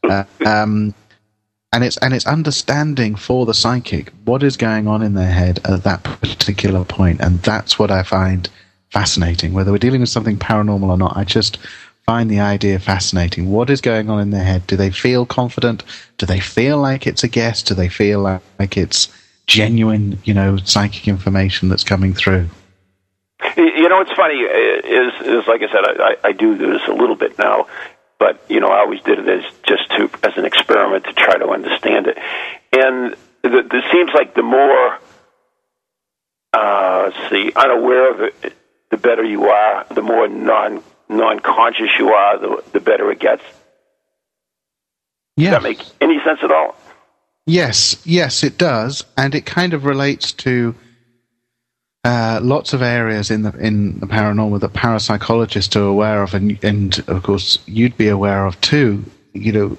[0.03, 0.93] Uh, um,
[1.73, 5.59] and it's and it's understanding for the psychic what is going on in their head
[5.65, 8.47] at that particular point, and that's what I find
[8.91, 9.53] fascinating.
[9.53, 11.57] Whether we're dealing with something paranormal or not, I just
[12.05, 13.51] find the idea fascinating.
[13.51, 14.67] What is going on in their head?
[14.67, 15.83] Do they feel confident?
[16.17, 17.63] Do they feel like it's a guess?
[17.63, 19.09] Do they feel like, it's
[19.47, 22.49] genuine, you know, psychic information that's coming through?
[23.57, 27.15] You know, what's funny is, is like I said, I, I do this a little
[27.15, 27.67] bit now,
[28.17, 31.37] but you know, I always did it as just to as an experiment to try
[31.37, 32.17] to understand it.
[32.71, 34.97] And it seems like the more,
[36.53, 38.55] uh, see, unaware of it,
[38.91, 39.85] the better you are.
[39.93, 40.81] The more non
[41.13, 43.43] non-conscious you are, the, the better it gets.
[45.35, 45.51] Yeah.
[45.51, 46.75] Does that make any sense at all?
[47.45, 50.75] Yes, yes, it does, and it kind of relates to
[52.03, 56.63] uh, lots of areas in the in the paranormal that parapsychologists are aware of, and
[56.63, 59.03] and of course you'd be aware of too.
[59.33, 59.77] You know,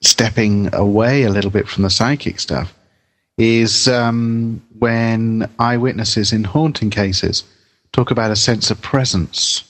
[0.00, 2.74] stepping away a little bit from the psychic stuff
[3.38, 7.44] is um, when eyewitnesses in haunting cases
[7.92, 9.65] talk about a sense of presence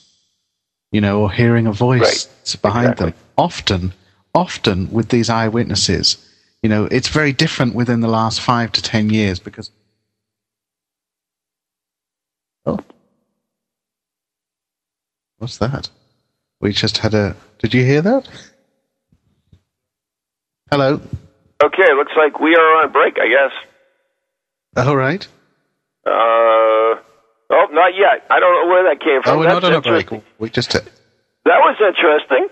[0.91, 2.61] you know, or hearing a voice right.
[2.61, 3.11] behind exactly.
[3.11, 3.19] them.
[3.37, 3.93] Often,
[4.33, 6.17] often with these eyewitnesses,
[6.61, 9.71] you know, it's very different within the last five to ten years because.
[12.65, 12.79] Oh.
[15.37, 15.89] What's that?
[16.59, 17.35] We just had a.
[17.59, 18.27] Did you hear that?
[20.71, 20.99] Hello.
[21.63, 24.85] Okay, looks like we are on break, I guess.
[24.85, 25.25] All right.
[26.05, 27.01] Uh,
[27.49, 28.25] Oh, not yet.
[28.29, 29.35] I don't know where that came from.
[29.35, 30.23] Oh, we're That's not on a break.
[30.39, 30.71] We just.
[30.71, 30.83] That
[31.45, 32.47] was interesting.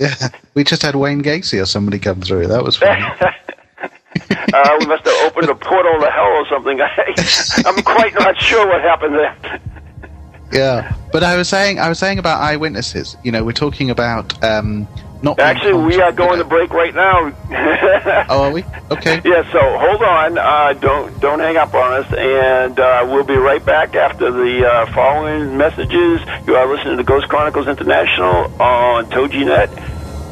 [0.00, 2.48] yeah, we just had Wayne Gacy or somebody come through.
[2.48, 3.00] That was funny.
[3.00, 6.80] uh, we must have opened a portal to hell or something.
[7.64, 9.60] I'm quite not sure what happened there.
[10.52, 13.16] Yeah, but I was saying, I was saying about eyewitnesses.
[13.22, 14.88] You know, we're talking about um,
[15.22, 15.38] not.
[15.38, 17.32] Actually, we are going to break right now.
[18.28, 18.64] oh, are we?
[18.92, 19.22] Okay.
[19.24, 19.50] Yeah.
[19.50, 20.36] So hold on.
[20.36, 24.66] Uh, don't don't hang up on us, and uh, we'll be right back after the
[24.68, 26.20] uh, following messages.
[26.46, 29.70] You are listening to Ghost Chronicles International on TogiNet,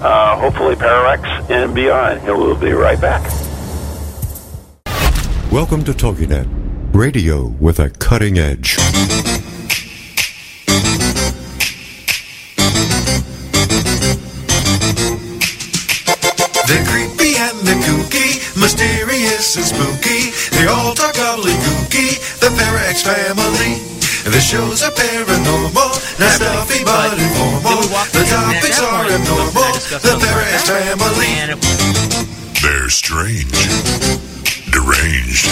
[0.03, 2.21] uh, hopefully Pararex and beyond.
[2.29, 3.23] And we'll be right back.
[5.51, 8.77] Welcome to TogiNet, radio with a cutting edge.
[23.03, 23.81] Parax family.
[24.31, 27.83] The shows are paranormal, not stuffy but informal.
[28.13, 29.73] The topics are abnormal,
[30.05, 31.33] the Parax family.
[32.61, 33.53] They're strange,
[34.71, 35.49] deranged,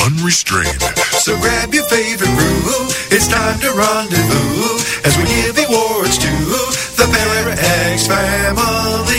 [0.00, 0.82] unrestrained.
[1.20, 6.30] So grab your favorite brew, it's time to rendezvous as we give awards to
[6.96, 9.11] the Parax family.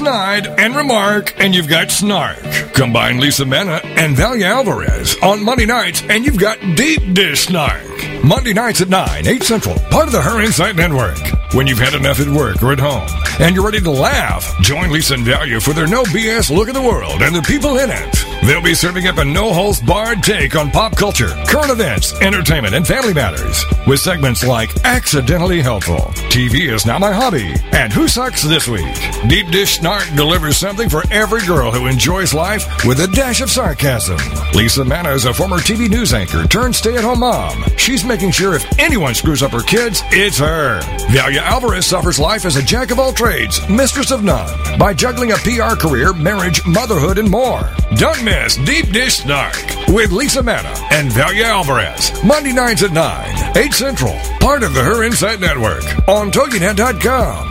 [0.00, 2.42] Snide and Remark, and you've got Snark.
[2.72, 7.84] Combine Lisa Mena and Valia Alvarez on Monday nights, and you've got Deep Dish Snark.
[8.24, 11.18] Monday nights at 9, 8 Central, part of the Her Insight Network.
[11.52, 13.08] When you've had enough at work or at home,
[13.40, 16.74] and you're ready to laugh, join Lisa and Valia for their no BS look at
[16.74, 18.29] the world and the people in it.
[18.44, 22.74] They'll be serving up a no holds barred take on pop culture, current events, entertainment,
[22.74, 23.64] and family matters.
[23.86, 28.94] With segments like Accidentally Helpful, TV is Now My Hobby, and Who Sucks This Week.
[29.28, 33.50] Deep Dish Snark delivers something for every girl who enjoys life with a dash of
[33.50, 34.18] sarcasm.
[34.54, 37.62] Lisa Manna is a former TV news anchor turned stay at home mom.
[37.76, 40.80] She's making sure if anyone screws up her kids, it's her.
[41.10, 45.32] Valia Alvarez suffers life as a jack of all trades, mistress of none, by juggling
[45.32, 47.68] a PR career, marriage, motherhood, and more.
[47.96, 49.56] Don't miss Deep Dish Snark
[49.88, 52.12] with Lisa Manna and Valia Alvarez.
[52.24, 54.14] Monday nights at 9, 8 Central.
[54.40, 57.50] Part of the Her Insight Network on TogiNet.com.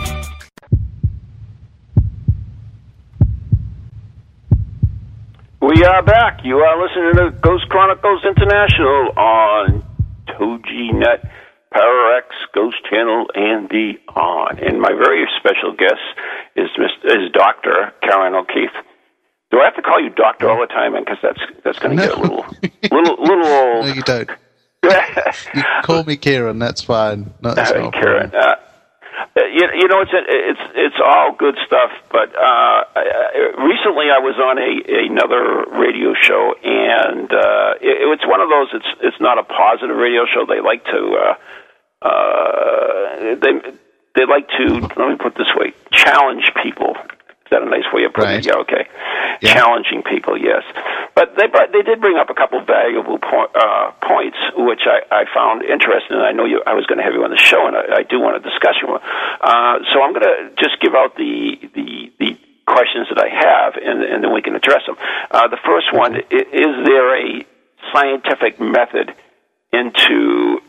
[5.60, 6.40] We are back.
[6.42, 9.84] You are listening to Ghost Chronicles International on
[10.26, 11.30] TogiNet,
[11.72, 12.24] PowerX,
[12.54, 14.58] Ghost Channel, and beyond.
[14.58, 16.00] And my very special guest
[16.56, 17.04] is Mr.
[17.26, 18.89] is Doctor Ciarán O'Keeffe.
[19.50, 20.92] Do I have to call you Doctor all the time?
[20.94, 22.08] Because that's that's going to No.
[22.08, 22.44] get a little
[22.90, 23.84] little little old.
[23.86, 24.30] No, you don't.
[25.54, 26.58] You call me Ciarán.
[26.60, 27.32] That's fine.
[27.42, 28.32] No, that's a Karen.
[28.34, 28.56] Uh,
[29.36, 31.90] you, you know, it's it's it's all good stuff.
[32.10, 34.70] But uh, I- I- recently, I was on a
[35.06, 38.68] another radio show, and uh, it, it's one of those.
[38.72, 40.46] It's it's not a positive radio show.
[40.46, 43.52] They like to uh, uh, they
[44.16, 44.64] they like to
[44.96, 46.96] let me put it this way challenge people.
[47.50, 48.46] Is that a nice way of putting Right.
[48.46, 48.46] it?
[48.46, 48.86] Yeah, okay.
[49.42, 49.54] Yeah.
[49.58, 50.62] Challenging people, yes.
[51.18, 54.86] But they brought, they did bring up a couple of valuable po- uh, points, which
[54.86, 56.14] I, I found interesting.
[56.14, 57.98] And I know you, I was going to have you on the show, and I,
[57.98, 58.94] I do want to discuss you.
[58.94, 62.38] Uh, so I'm going to just give out the the the
[62.70, 64.94] questions that I have, and, and then we can address them.
[65.32, 67.42] Uh, the first one: Is there a
[67.92, 69.10] scientific method
[69.72, 70.60] into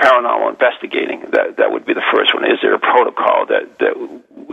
[0.00, 1.20] paranormal investigating.
[1.32, 2.44] That that would be the first one.
[2.44, 3.94] Is there a protocol that that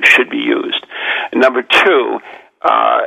[0.03, 0.85] should be used?
[1.33, 2.19] Number two,
[2.61, 3.01] uh,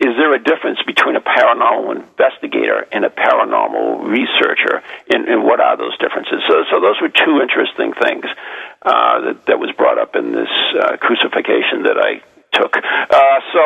[0.00, 4.82] is there a difference between a paranormal investigator and a paranormal researcher?
[5.10, 6.38] And, and what are those differences?
[6.46, 8.24] So, so those were two interesting things
[8.82, 12.22] uh, that that was brought up in this uh, crucifixion that I
[12.52, 12.76] took.
[12.76, 13.62] Uh, so,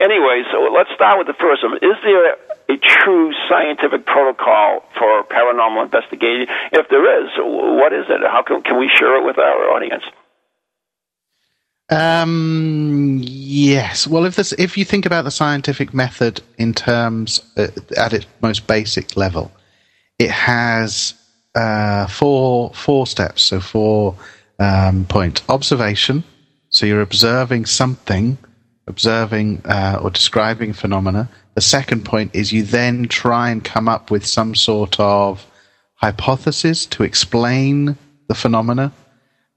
[0.00, 1.76] anyway, so let's start with the first one.
[1.76, 2.36] Is there
[2.68, 6.46] a true scientific protocol for paranormal investigation?
[6.72, 8.20] If there is, what is it?
[8.22, 10.04] How can, can we share it with our audience?
[11.90, 14.06] Um, yes.
[14.06, 18.26] Well, if this, if you think about the scientific method in terms uh, at its
[18.42, 19.50] most basic level,
[20.18, 21.14] it has
[21.54, 23.42] uh, four four steps.
[23.42, 24.14] So four
[24.58, 25.06] um,
[25.48, 26.24] observation.
[26.78, 28.38] So you're observing something,
[28.86, 31.28] observing uh, or describing phenomena.
[31.56, 35.44] The second point is you then try and come up with some sort of
[35.94, 38.92] hypothesis to explain the phenomena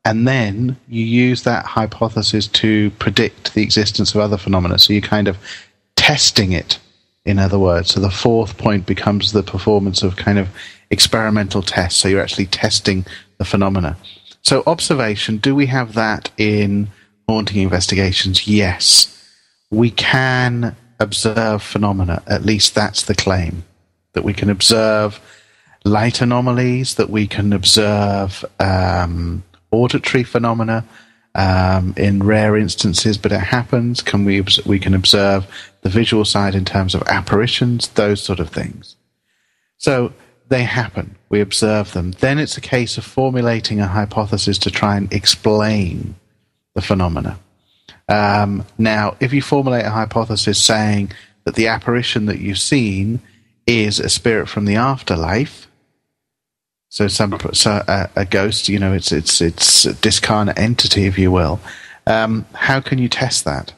[0.04, 4.80] and then you use that hypothesis to predict the existence of other phenomena.
[4.80, 5.38] So you're kind of
[5.96, 6.80] testing it,
[7.24, 7.92] in other words.
[7.92, 10.50] So the fourth point becomes the performance of kind of
[10.90, 12.00] experimental tests.
[12.00, 13.06] So you're actually testing
[13.38, 13.96] the phenomena.
[14.42, 16.90] So observation, do we have that in
[17.32, 18.48] haunting investigations?
[18.48, 19.08] Yes.
[19.70, 22.22] We can observe phenomena.
[22.28, 23.64] At least that's the claim.
[24.14, 25.20] That we can observe
[25.86, 30.84] light anomalies, that we can observe um, auditory phenomena
[31.36, 34.02] um, in rare instances, but it happens.
[34.02, 35.48] Can we we can observe
[35.82, 38.98] the visual side in terms of apparitions, those sort of things.
[39.78, 40.12] So
[40.50, 41.16] they happen.
[41.30, 42.12] We observe them.
[42.12, 46.16] Then it's a case of formulating a hypothesis to try and explain
[46.76, 47.38] the phenomena.
[48.08, 51.12] Um, now, if you formulate a hypothesis saying
[51.46, 53.20] that the apparition that you've seen
[53.66, 55.68] is a spirit from the afterlife,
[56.90, 61.18] so some so a, a ghost, you know, it's it's it's a discarnate entity, if
[61.18, 61.62] you will.
[62.06, 63.74] Um, how can you test that?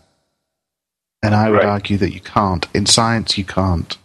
[1.22, 1.66] And I would Right.
[1.66, 2.68] argue that you can't.
[2.74, 3.98] In science, you can't.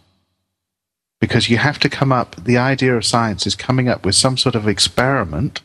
[1.19, 4.37] Because you have to come up, the idea of science is coming up with some
[4.37, 5.61] sort of experiment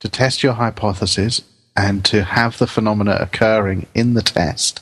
[0.00, 1.42] to test your hypothesis
[1.76, 4.80] and to have the phenomena occurring in the test,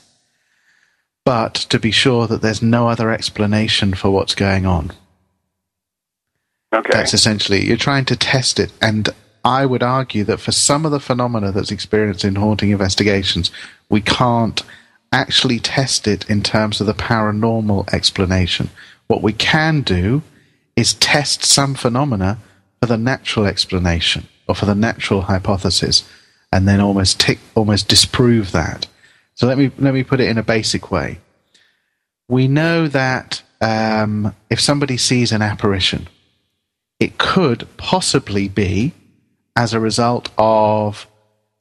[1.23, 4.91] but to be sure that there's no other explanation for what's going on.
[6.73, 6.89] Okay.
[6.91, 8.71] That's essentially, you're trying to test it.
[8.81, 9.09] And
[9.43, 13.51] I would argue that for some of the phenomena that's experienced in haunting investigations,
[13.89, 14.61] we can't
[15.11, 18.69] actually test it in terms of the paranormal explanation.
[19.07, 20.21] What we can do
[20.75, 22.37] is test some phenomena
[22.79, 26.07] for the natural explanation or for the natural hypothesis
[26.51, 28.87] and then almost tick, almost disprove that.
[29.35, 31.19] So let me let me put it in a basic way.
[32.27, 36.07] We know that um, if somebody sees an apparition,
[36.99, 38.93] it could possibly be
[39.55, 41.07] as a result of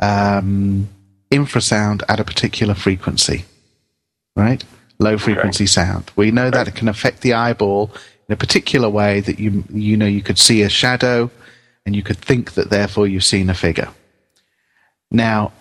[0.01, 0.88] um,
[1.31, 3.44] infrasound at a particular frequency,
[4.37, 4.64] right?
[4.99, 6.11] low frequency sound.
[6.16, 7.91] We know that it can affect the eyeball
[8.28, 11.30] in a particular way that you you know you could see a shadow
[11.86, 13.89] and you could think that therefore you've seen a figure.
[15.11, 15.52] Now,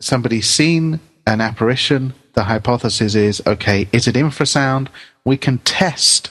[0.00, 2.14] somebody's seen an apparition.
[2.34, 4.88] The hypothesis is okay, is it infrasound?
[5.24, 6.30] We can test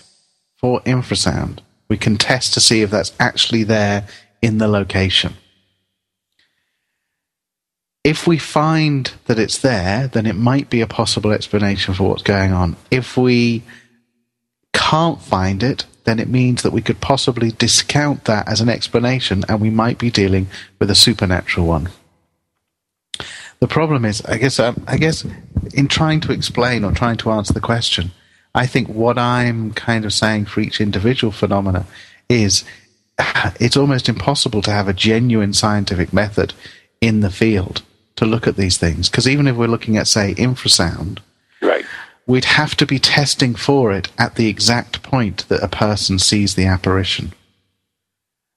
[0.57, 1.59] for infrasound.
[1.89, 4.07] We can test to see if that's actually there
[4.41, 5.33] in the location.
[8.03, 12.21] If we find that it's there, then it might be a possible explanation for what's
[12.21, 12.75] going on.
[12.91, 13.63] If we
[14.73, 19.43] can't find it, then it means that we could possibly discount that as an explanation
[19.49, 20.47] and we might be dealing
[20.79, 21.89] with a supernatural one.
[23.59, 25.25] The problem is, I guess, um, I guess,
[25.73, 28.11] in trying to explain or trying to answer the question,
[28.53, 31.85] I think what I'm kind of saying for each individual phenomena
[32.29, 32.63] is
[33.59, 36.53] it's almost impossible to have a genuine scientific method
[37.01, 37.81] in the field
[38.15, 39.09] to look at these things.
[39.09, 41.19] Because even if we're looking at, say, infrasound,
[41.61, 41.85] Right.
[42.27, 46.55] we'd have to be testing for it at the exact point that a person sees
[46.55, 47.33] the apparition.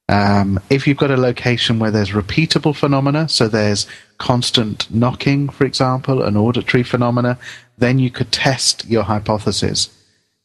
[0.09, 3.87] Um, if you've got a location where there's repeatable phenomena, so there's
[4.17, 7.39] constant knocking, for example, an auditory phenomena,
[7.77, 9.91] then you could test your hypothesis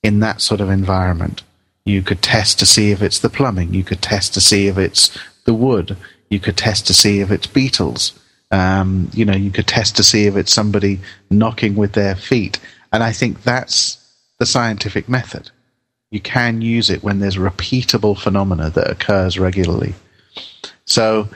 [0.03, 1.43] in that sort of environment.
[1.85, 3.73] You could test to see if it's the plumbing.
[3.73, 5.97] You could test to see if it's the wood.
[6.29, 8.19] You could test to see if it's beetles.
[8.51, 10.99] Um, you know, you could test to see if it's somebody
[11.29, 12.59] knocking with their feet.
[12.91, 13.97] And I think that's
[14.39, 15.49] the scientific method.
[16.13, 19.95] You can use it when there's repeatable phenomena that occurs regularly.
[20.85, 21.27] So,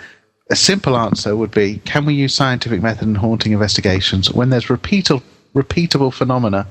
[0.51, 4.67] a simple answer would be: Can we use scientific method in haunting investigations when there's
[4.67, 5.23] repeatable,
[5.55, 6.67] repeatable phenomena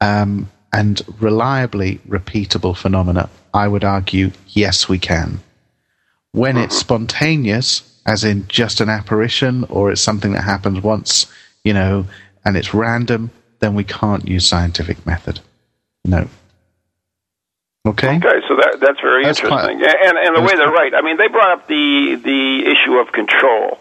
[0.00, 3.28] um, and reliably repeatable phenomena?
[3.52, 5.40] I would argue, yes, we can.
[6.30, 11.26] When it's spontaneous, as in just an apparition, or it's something that happens once,
[11.64, 12.06] you know,
[12.44, 15.40] and it's random, then we can't use scientific method.
[16.04, 16.28] No.
[17.84, 18.16] Okay.
[18.16, 20.94] Okay, so that that's very That's interesting, and and the that's way they're right.
[20.94, 23.78] I mean, they brought up the the issue of control.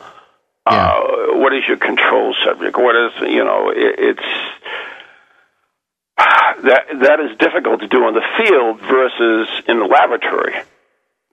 [0.66, 1.02] Uh,
[1.38, 2.78] what is your control subject?
[2.78, 3.70] What is you know?
[3.70, 4.28] It, it's
[6.18, 10.56] that that is difficult to do in the field versus in the laboratory.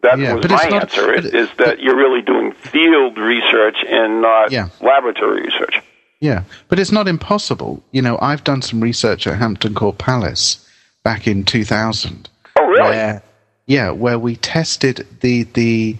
[0.02, 1.12] That Yeah, was but my not- answer.
[1.14, 4.68] Is, it- is that you're really doing field research and not Yeah.
[4.80, 5.80] laboratory research?
[6.20, 7.82] Yeah, but it's not impossible.
[7.92, 10.66] You know, I've done some research at Hampton Court Palace
[11.02, 12.28] back in 2000.
[12.78, 12.90] Really?
[12.90, 13.22] Where,
[13.66, 15.96] yeah, where we tested the the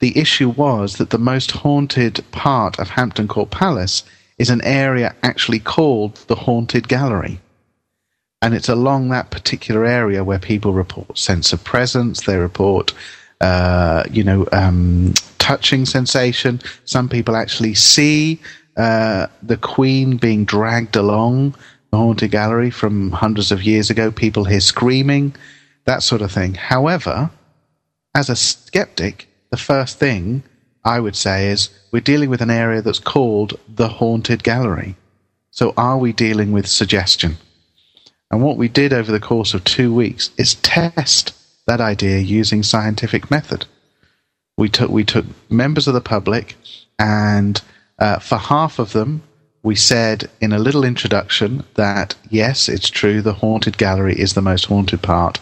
[0.00, 4.04] the issue was that the most haunted part of Hampton Court Palace
[4.38, 7.40] is an area actually called the Haunted Gallery.
[8.40, 12.94] And it's along that particular area where people report sense of presence, they report,
[13.40, 16.60] uh, you know, um, touching sensation.
[16.84, 18.38] Some people actually see
[18.76, 21.56] uh, the Queen being dragged along
[21.90, 24.12] the Haunted Gallery from hundreds of years ago.
[24.12, 25.34] People hear screaming,
[25.88, 26.52] that sort of thing.
[26.52, 27.30] However,
[28.14, 30.42] as a skeptic, the first thing
[30.84, 34.96] I would say is we're dealing with an area that's called the Haunted Gallery.
[35.50, 37.38] So are we dealing with suggestion?
[38.30, 41.32] And what we did over the course of two weeks is test
[41.66, 43.64] that idea using scientific method.
[44.58, 46.56] We took we took members of the public,
[46.98, 47.62] and
[47.98, 49.22] uh, for half of them,
[49.62, 54.42] we said in a little introduction that yes, it's true, the haunted gallery is the
[54.42, 55.40] most haunted part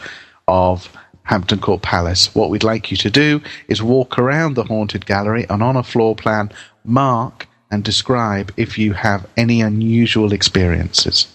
[0.49, 0.91] of
[1.25, 2.35] Hampton Court Palace.
[2.35, 5.83] What we'd like you to do is walk around the haunted gallery and on a
[5.83, 6.51] floor plan,
[6.85, 11.27] mark and describe if you have any unusual experiences.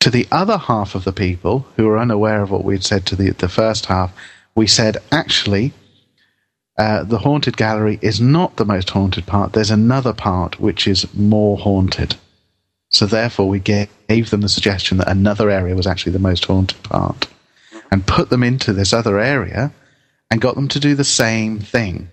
[0.00, 3.16] To the other half of the people who were unaware of what we'd said to
[3.16, 4.12] the, the first half,
[4.56, 5.72] we said, actually,
[6.76, 9.52] uh, the haunted gallery is not the most haunted part.
[9.52, 12.16] There's another part which is more haunted.
[12.88, 16.44] So therefore, we ga- gave them the suggestion that another area was actually the most
[16.46, 17.28] haunted part,
[17.92, 19.70] and put them into this other area,
[20.30, 22.10] and got them to do the same thing,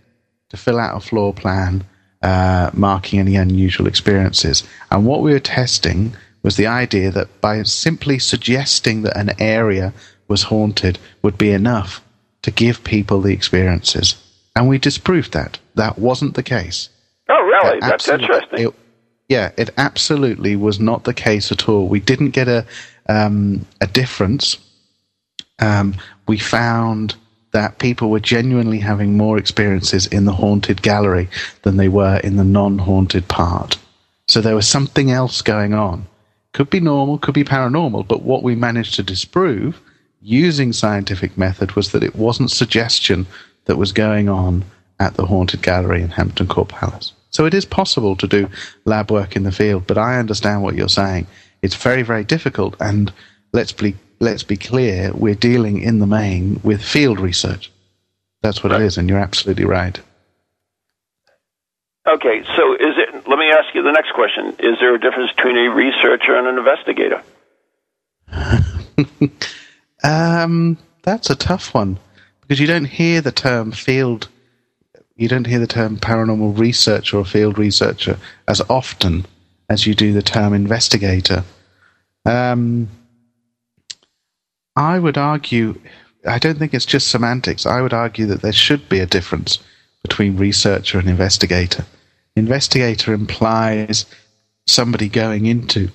[0.49, 1.85] to fill out a floor plan,
[2.21, 4.63] uh, marking any unusual experiences.
[4.91, 6.13] And what we were testing
[6.43, 9.93] was the idea that by simply suggesting that an area
[10.27, 12.01] was haunted would be enough
[12.41, 14.15] to give people the experiences.
[14.55, 15.57] And we disproved that.
[15.75, 16.89] That wasn't the case.
[17.29, 17.77] Oh, really?
[17.77, 18.67] It That's interesting.
[18.67, 18.75] it-
[19.29, 21.87] yeah, it absolutely was not the case at all.
[21.87, 22.65] We didn't get a
[23.07, 24.57] um, a difference.
[25.59, 25.95] Um,
[26.27, 27.15] we found
[27.51, 31.29] that people were genuinely having more experiences in the haunted gallery
[31.63, 33.77] than they were in the non-haunted part.
[34.27, 36.05] So there was something else going on.
[36.53, 39.81] Could be normal, could be paranormal, but what we managed to disprove
[40.21, 43.25] using scientific method was that it wasn't suggestion
[43.65, 44.63] that was going on
[44.99, 47.13] at the haunted gallery in Hampton Court Palace.
[47.31, 48.49] So it is possible to do
[48.85, 51.27] lab work in the field, but I understand what you're saying.
[51.61, 53.11] It's very, very difficult, and
[53.53, 57.71] let's be let's be clear, we're dealing in the main with field research.
[58.41, 59.99] That's what it is, and you're absolutely right.
[62.07, 63.27] Okay, so is it?
[63.27, 66.47] Let me ask you the next question: Is there a difference between a researcher and
[66.47, 67.21] an investigator?
[70.03, 71.99] Um, that's a tough one
[72.41, 74.29] because you don't hear the term field.
[75.15, 78.17] You don't hear the term paranormal researcher or field researcher
[78.47, 79.25] as often
[79.69, 81.43] as you do the term investigator.
[82.25, 82.89] Um,
[84.79, 85.77] I would argue,
[86.25, 87.65] I don't think it's just semantics.
[87.65, 89.59] I would argue that there should be a difference
[90.03, 91.85] between researcher and investigator.
[92.37, 94.05] Investigator implies
[94.67, 95.89] somebody going into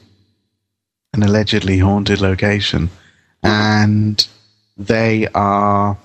[1.14, 2.90] an allegedly haunted location
[3.42, 4.28] and
[4.76, 5.96] they are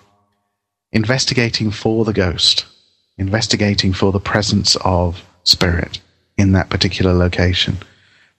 [0.94, 2.66] investigating for the ghost,
[3.18, 6.00] investigating for the presence of spirit
[6.38, 7.78] in that particular location.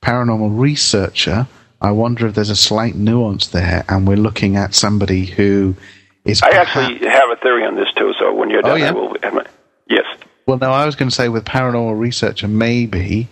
[0.01, 1.47] Paranormal researcher,
[1.81, 5.75] I wonder if there's a slight nuance there, and we're looking at somebody who
[6.25, 6.43] is.
[6.43, 8.13] I actually have a theory on this too.
[8.19, 8.91] So when you're done, Oh, yeah?
[8.91, 9.45] I will.
[9.89, 10.05] Yes.
[10.47, 13.29] Well, no, I was going to say with paranormal researcher, maybe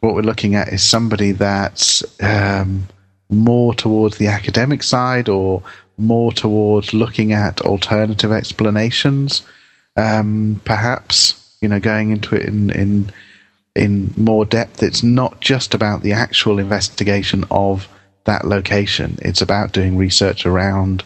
[0.00, 2.86] what we're looking at is somebody that's um,
[3.28, 5.62] more towards the academic side or
[5.98, 9.42] more towards looking at alternative explanations,
[9.96, 13.10] um, perhaps, you know, going into it in, in,
[13.80, 14.82] in more depth.
[14.82, 17.88] It's not just about the actual investigation of
[18.24, 21.02] that location, it's about doing research around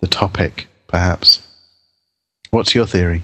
[0.00, 1.46] the topic, perhaps.
[2.50, 3.22] What's your theory?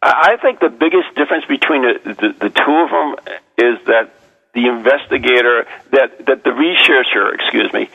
[0.00, 4.14] I think the biggest difference between the, the, the two of them is that
[4.54, 7.88] the investigator, that, that the researcher, excuse me,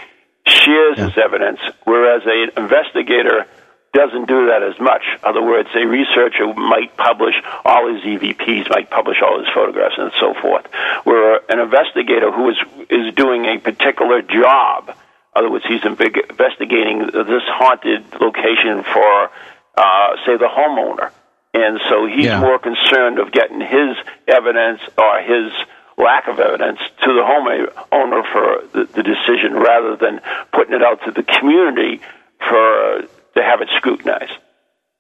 [0.45, 3.45] shares his evidence, whereas an investigator
[3.93, 5.01] doesn't do that as much.
[5.15, 7.35] In other words, a researcher might publish
[7.65, 10.65] all his EVPs, might publish all his photographs, and so forth.
[11.03, 12.57] Where an investigator who is
[12.89, 14.95] is doing a particular job, in
[15.35, 19.29] other words, he's investigating this haunted location for,
[19.77, 21.11] uh, say, the homeowner,
[21.53, 22.39] and so he's Yeah.
[22.41, 25.51] more concerned of getting his evidence or his
[25.97, 30.21] lack of evidence to the homeowner for the, the decision rather than
[30.51, 31.99] putting it out to the community
[32.47, 33.03] for
[33.38, 34.33] to have it scrutinized.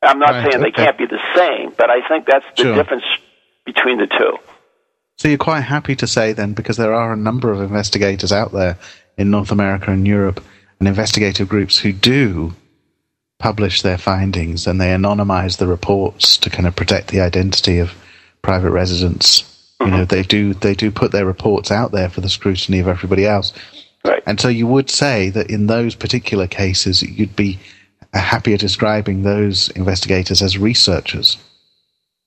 [0.01, 2.75] I'm not Right, saying they can't be the same, but I think that's the Sure.
[2.75, 3.03] difference
[3.65, 4.37] between the two.
[5.17, 8.51] So you're quite happy to say then, because there are a number of investigators out
[8.51, 8.77] there
[9.17, 10.43] in North America and Europe,
[10.79, 12.53] and investigative groups who do
[13.39, 17.93] publish their findings and they anonymize the reports to kind of protect the identity of
[18.41, 19.43] private residents.
[19.79, 19.95] You mm-hmm.
[19.97, 23.25] know, they do they do put their reports out there for the scrutiny of everybody
[23.27, 23.53] else.
[24.03, 24.23] Right.
[24.25, 27.59] And so you would say that in those particular cases, you'd be
[28.13, 31.37] happier describing those investigators as researchers.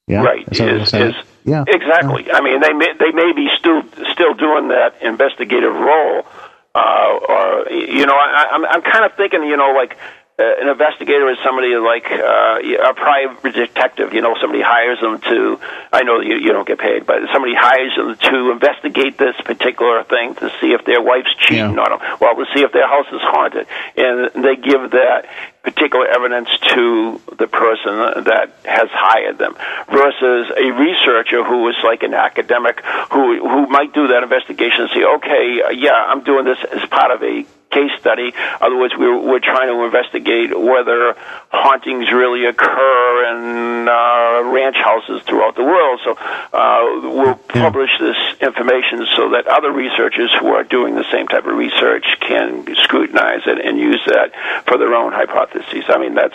[0.06, 0.48] Yeah, Right.
[0.50, 1.14] Is that what you're Is,
[1.44, 2.30] yeah, exactly.
[2.30, 6.26] I mean, they may they may be still still doing that investigative role,
[6.74, 9.96] uh, or you know, I, I'm I'm kind of thinking, you know, like.
[10.40, 14.14] Uh, an investigator is somebody like uh, a private detective.
[14.14, 15.60] You know, somebody hires them to.
[15.92, 20.02] I know you, you don't get paid, but somebody hires them to investigate this particular
[20.04, 21.82] thing to see if their wife's cheating Yeah.
[21.84, 22.00] on them.
[22.20, 23.66] Well, to see if their house is haunted,
[23.98, 25.26] and they give that
[25.62, 29.54] particular evidence to the person that has hired them
[29.92, 32.80] versus a researcher who is like an academic
[33.12, 36.88] who who might do that investigation and say okay uh, yeah I'm doing this as
[36.88, 41.14] part of a case study in other words we're we're trying to investigate whether
[41.50, 46.16] hauntings really occur in uh, ranch houses throughout the world so
[46.52, 51.46] uh, we'll publish this information so that other researchers who are doing the same type
[51.46, 54.32] of research can scrutinize it and use that
[54.66, 55.84] for their own hypotheses.
[55.88, 56.34] I mean, that's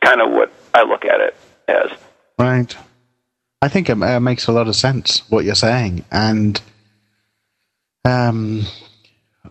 [0.00, 1.36] kind of what I look at it
[1.68, 1.90] as.
[2.38, 2.76] Right.
[3.62, 6.60] I think it uh, makes a lot of sense what you're saying, and
[8.04, 8.64] um,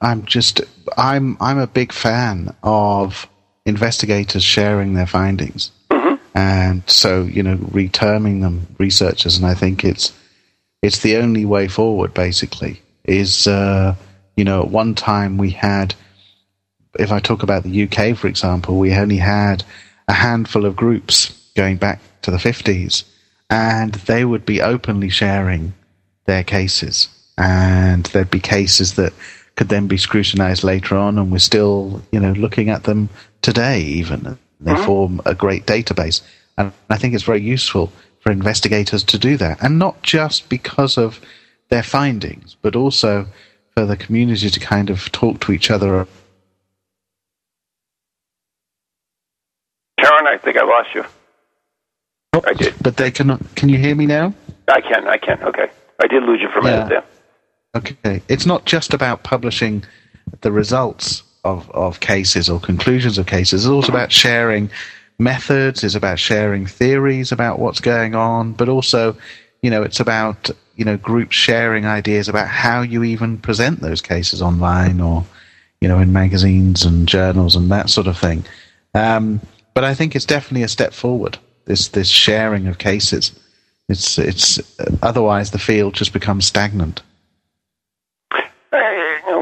[0.02, 0.62] I'm just
[0.98, 3.28] I'm I'm a big fan of
[3.66, 5.72] investigators sharing their findings,
[6.34, 10.14] and so you know reterming them researchers, and I think it's
[10.82, 12.14] it's the only way forward.
[12.14, 13.96] Basically, is uh,
[14.36, 15.96] you know at one time we had
[17.00, 19.64] if I talk about the UK, for example, we only had
[20.08, 23.04] a handful of groups going back to the 50s,
[23.50, 25.74] and they would be openly sharing
[26.26, 27.10] their cases.
[27.38, 29.14] And there'd be cases that
[29.56, 33.10] could then be scrutinized later on, and we're still, you know, looking at them
[33.42, 34.38] today, even.
[34.60, 34.86] They mm-hmm.
[34.86, 36.22] form a great database.
[36.58, 39.62] And I think it's very useful for investigators to do that.
[39.62, 41.20] And not just because of
[41.70, 43.28] their findings, but also
[43.76, 46.08] for the community to kind of talk to each other
[50.06, 51.04] Karen, I think I lost you.
[52.34, 52.76] Oh, I did.
[52.82, 53.42] But they cannot.
[53.56, 54.34] Can you hear me now?
[54.68, 55.08] I can.
[55.08, 55.42] I can.
[55.44, 55.70] Okay.
[56.02, 57.04] I did lose you for a minute there.
[57.76, 58.22] Okay.
[58.30, 59.84] It's not just about publishing
[60.42, 63.66] the results of, of cases or conclusions of cases.
[63.66, 64.70] It's also about sharing
[65.20, 65.84] methods.
[65.84, 69.16] It's about sharing theories about what's going on, but also,
[69.62, 74.02] you know, it's about you know groups sharing ideas about how you even present those
[74.02, 75.24] cases online or
[75.80, 78.46] you know in magazines and journals and that sort of thing.
[78.94, 79.42] Um,
[79.74, 81.38] but I think it's definitely a step forward.
[81.66, 83.32] This this sharing of cases.
[83.88, 84.60] It's it's
[85.02, 87.02] otherwise the field just becomes stagnant.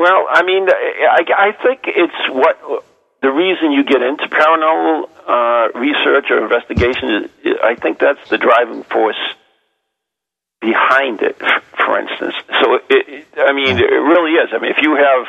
[0.03, 2.59] Well, I mean, I, I think it's what
[3.21, 7.55] the reason you get into paranormal uh, research or investigation is.
[7.63, 9.23] I think that's the driving force
[10.59, 11.39] behind it.
[11.39, 14.49] For instance, so it, it, I mean, it really is.
[14.51, 15.23] I mean, if you have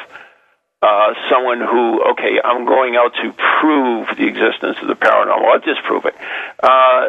[0.83, 5.63] uh, someone who, okay, I'm going out to prove the existence of the paranormal, I'll
[5.63, 6.15] disprove it,
[6.63, 7.01] uh,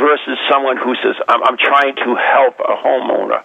[0.00, 3.44] versus someone who says, I'm, I'm trying to help a homeowner.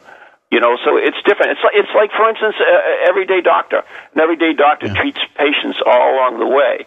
[0.56, 1.52] You know, so it's different.
[1.52, 3.84] It's like, it's like for instance, an everyday doctor.
[4.14, 4.94] An everyday doctor yeah.
[4.94, 6.86] treats patients all along the way.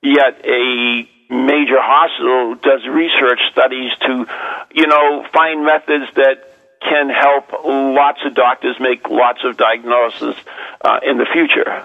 [0.00, 4.26] Yet a major hospital does research studies to,
[4.72, 10.36] you know, find methods that can help lots of doctors make lots of diagnoses
[10.80, 11.84] uh, in the future.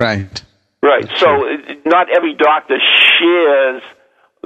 [0.00, 0.42] Right.
[0.82, 1.06] Right.
[1.06, 1.82] That's so true.
[1.84, 2.78] not every doctor
[3.20, 3.82] shares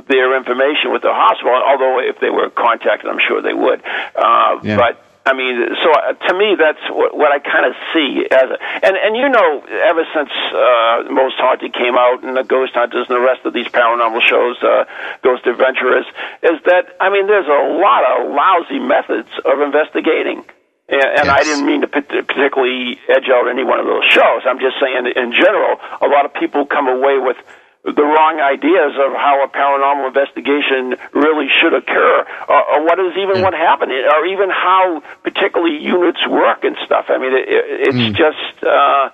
[0.09, 3.83] their information with the hospital, although if they were contacted, I'm sure they would.
[4.17, 4.77] Uh, yeah.
[4.77, 8.49] But I mean, so uh, to me, that's what, what I kind of see as
[8.51, 12.75] a, and and you know, ever since uh, Most Haunted came out and the Ghost
[12.75, 14.85] Hunters and the rest of these paranormal shows, uh,
[15.23, 16.07] Ghost Adventurers,
[16.43, 20.43] is that I mean, there's a lot of lousy methods of investigating.
[20.89, 21.39] And, and yes.
[21.39, 24.43] I didn't mean to particularly edge out any one of those shows.
[24.45, 27.39] I'm just saying, in general, a lot of people come away with
[27.85, 33.13] the wrong ideas of how a paranormal investigation really should occur, or, or what is
[33.19, 33.43] even yeah.
[33.43, 37.07] what happened, or even how particularly units work and stuff.
[37.09, 38.15] I mean, it, it's mm.
[38.15, 38.63] just.
[38.63, 39.11] Uh,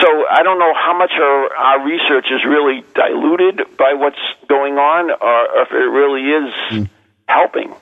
[0.00, 4.18] so I don't know how much our, our research is really diluted by what's
[4.48, 6.90] going on, or, or if it really is mm.
[7.28, 7.74] helping.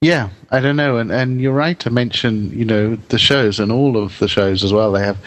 [0.00, 3.70] Yeah, I don't know, and and you're right to mention you know the shows and
[3.70, 4.90] all of the shows as well.
[4.92, 5.18] They have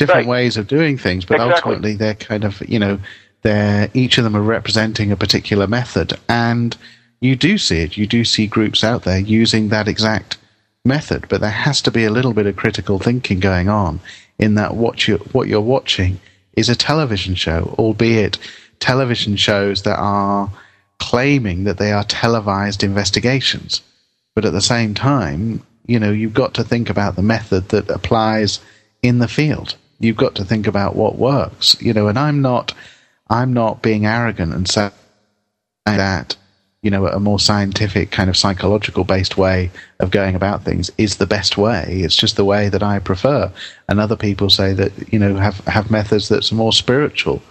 [0.00, 0.42] different right.
[0.42, 1.54] ways of doing things, but exactly.
[1.54, 2.98] ultimately they're kind of you know
[3.42, 6.76] they're each of them are representing a particular method, and
[7.20, 7.96] you do see it.
[7.96, 10.38] You do see groups out there using that exact
[10.84, 14.00] method, but there has to be a little bit of critical thinking going on
[14.38, 16.20] in that what you what you're watching
[16.54, 18.38] is a television show, albeit
[18.80, 20.50] television shows that are
[20.98, 23.82] claiming that they are televised investigations.
[24.34, 27.90] But at the same time, you know, you've got to think about the method that
[27.90, 28.60] applies
[29.02, 29.76] in the field.
[30.00, 32.74] You've got to think about what works, you know, and I'm not,
[33.28, 34.90] I'm not being arrogant and saying
[35.84, 36.36] that,
[36.82, 41.16] you know, a more scientific kind of psychological based way of going about things is
[41.16, 42.00] the best way.
[42.02, 43.52] It's just the way that I prefer.
[43.88, 47.42] And other people say that, you know, have, have methods that's a more spiritual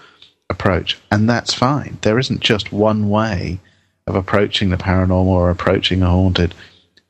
[0.50, 0.98] approach.
[1.12, 2.00] And that's fine.
[2.02, 3.60] There isn't just one way
[4.08, 6.56] of approaching the paranormal or approaching a haunted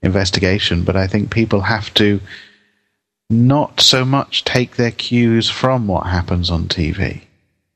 [0.01, 2.19] investigation, but I think people have to
[3.29, 7.21] not so much take their cues from what happens on TV.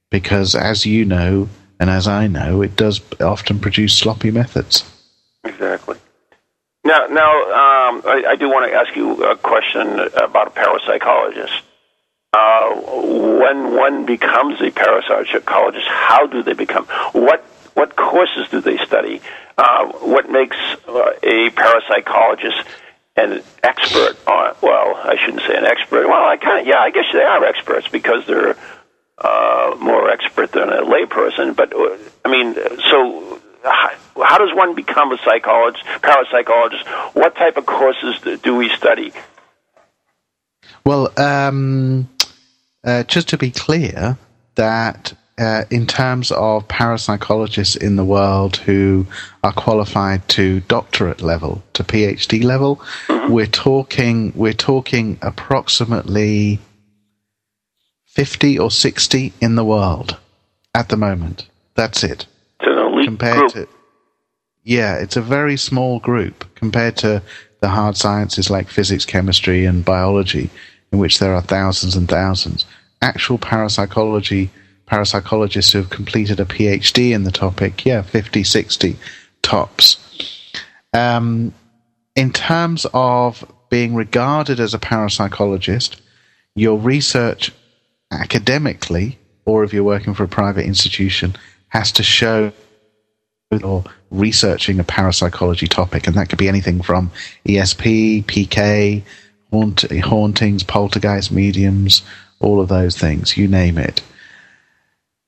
[0.10, 1.50] Because as you know,
[1.80, 4.84] and as I know, it does often produce sloppy methods.
[5.44, 5.98] Exactly.
[6.84, 11.62] Now, now um, I, I, do want to ask you a question about a parapsychologist.
[12.34, 12.76] Uh,
[13.40, 16.86] when one becomes a parapsychologist, how do they become?
[17.14, 19.22] What what courses do they study?
[19.58, 22.66] Uh, what makes uh, a parapsychologist
[23.16, 24.56] an expert on?
[24.62, 26.08] Well, I shouldn't say an expert.
[26.08, 28.56] Well, I kind of yeah, I guess they are experts because they're
[29.18, 31.56] uh, more expert than a layperson.
[31.56, 32.56] But uh, I mean,
[32.90, 33.92] so how,
[34.22, 36.86] how does one become a psychologist, parapsychologist?
[37.14, 39.14] What type of courses do, we study?
[40.86, 42.10] Well, um,
[42.84, 44.18] uh, just to be clear,
[44.56, 49.06] that uh, in terms of parapsychologists in the world who
[49.44, 52.82] are qualified to doctorate level, to PhD level,
[53.30, 56.60] we're talking we're talking approximately
[58.06, 60.18] fifty or sixty in the world
[60.76, 61.48] at the moment.
[61.76, 62.28] That's it.
[63.06, 63.54] compared group.
[63.54, 63.68] to
[64.64, 67.22] yeah, it's a very small group compared to
[67.60, 70.50] the hard sciences like physics, chemistry, and biology,
[70.92, 72.66] in which there are thousands and thousands.
[73.02, 74.52] Actual parapsychology
[74.88, 78.98] parapsychologists who have completed a PhD in the topic, yeah, 50, 60
[79.42, 79.98] tops.
[80.94, 81.54] Um,
[82.16, 86.00] in terms of being regarded as a parapsychologist,
[86.56, 87.52] your research
[88.12, 91.36] academically, or if you're working for a private institution,
[91.70, 92.52] has to show
[93.64, 97.12] or researching a parapsychology topic, and that could be anything from
[97.46, 99.04] ESP, PK,
[99.52, 102.04] haunt, hauntings, poltergeist, mediums,
[102.40, 104.02] all of those things, you name it.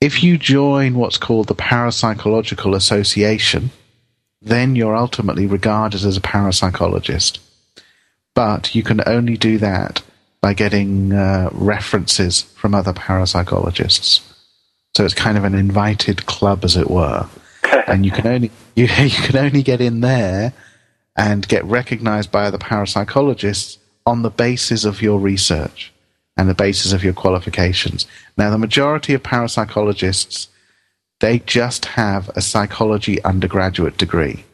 [0.00, 3.70] If you join what's called the Parapsychological Association,
[4.42, 7.38] then you're ultimately regarded as a parapsychologist.
[8.34, 10.02] But you can only do that
[10.42, 14.20] by getting uh, references from other parapsychologists.
[14.94, 17.26] So it's kind of an invited club, as it were.
[17.86, 20.52] and you can only you, you can only get in there
[21.16, 25.92] and get recognized by other parapsychologists on the basis of your research
[26.36, 28.06] and the basis of your qualifications.
[28.36, 30.48] Now, the majority of parapsychologists,
[31.20, 34.44] they just have a psychology undergraduate degree.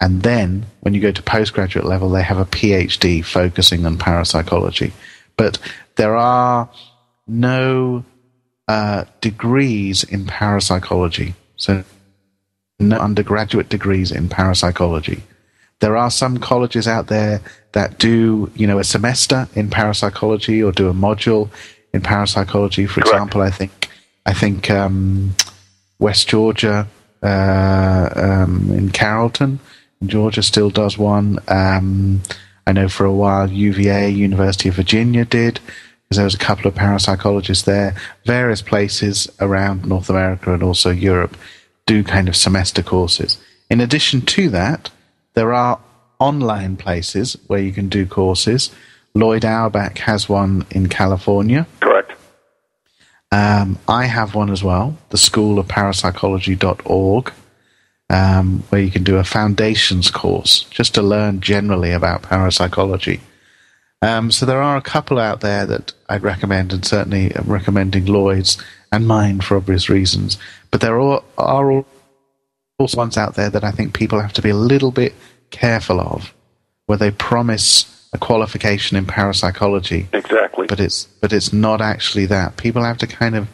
[0.00, 4.92] And then when you go to postgraduate level, they have a PhD focusing on parapsychology.
[5.36, 5.58] But
[5.96, 6.68] there are
[7.26, 8.04] no
[8.68, 11.34] uh, degrees in parapsychology.
[11.56, 11.84] So
[12.78, 15.22] no undergraduate degrees in parapsychology.
[15.80, 17.40] There are some colleges out there
[17.76, 21.50] that do, you know, a semester in parapsychology or do a module
[21.92, 22.86] in parapsychology.
[22.86, 23.08] For Correct.
[23.08, 23.90] example, I think
[24.24, 25.34] I think um,
[25.98, 26.88] West Georgia
[27.22, 29.60] uh, um, in Carrollton,
[30.00, 31.38] in Georgia, still does one.
[31.48, 32.22] Um,
[32.66, 35.60] I know for a while UVA, University of Virginia, did
[36.08, 37.94] because there was a couple of parapsychologists there.
[38.24, 41.36] Various places around North America and also Europe
[41.84, 43.36] do kind of semester courses.
[43.68, 44.88] In addition to that,
[45.34, 45.78] there are
[46.18, 48.70] online places where you can do courses.
[49.14, 51.66] Lloyd Auerbach has one in California.
[51.80, 52.12] Correct.
[53.32, 57.32] Um, I have one as well, the School of Parapsychology.org,
[58.08, 63.20] um, where you can do a foundations course just to learn generally about parapsychology.
[64.02, 68.06] Um, so there are a couple out there that I'd recommend, and certainly I'm recommending
[68.06, 68.58] Lloyd's
[68.92, 70.38] and mine for obvious reasons.
[70.70, 71.84] But there are, are
[72.78, 75.14] also ones out there that I think people have to be a little bit
[75.50, 76.34] careful of,
[76.86, 80.66] where they promise a qualification in parapsychology, Exactly.
[80.66, 82.56] but it's but it's not actually that.
[82.56, 83.48] People have to kind of,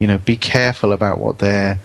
[0.00, 1.78] you know, be careful about what they're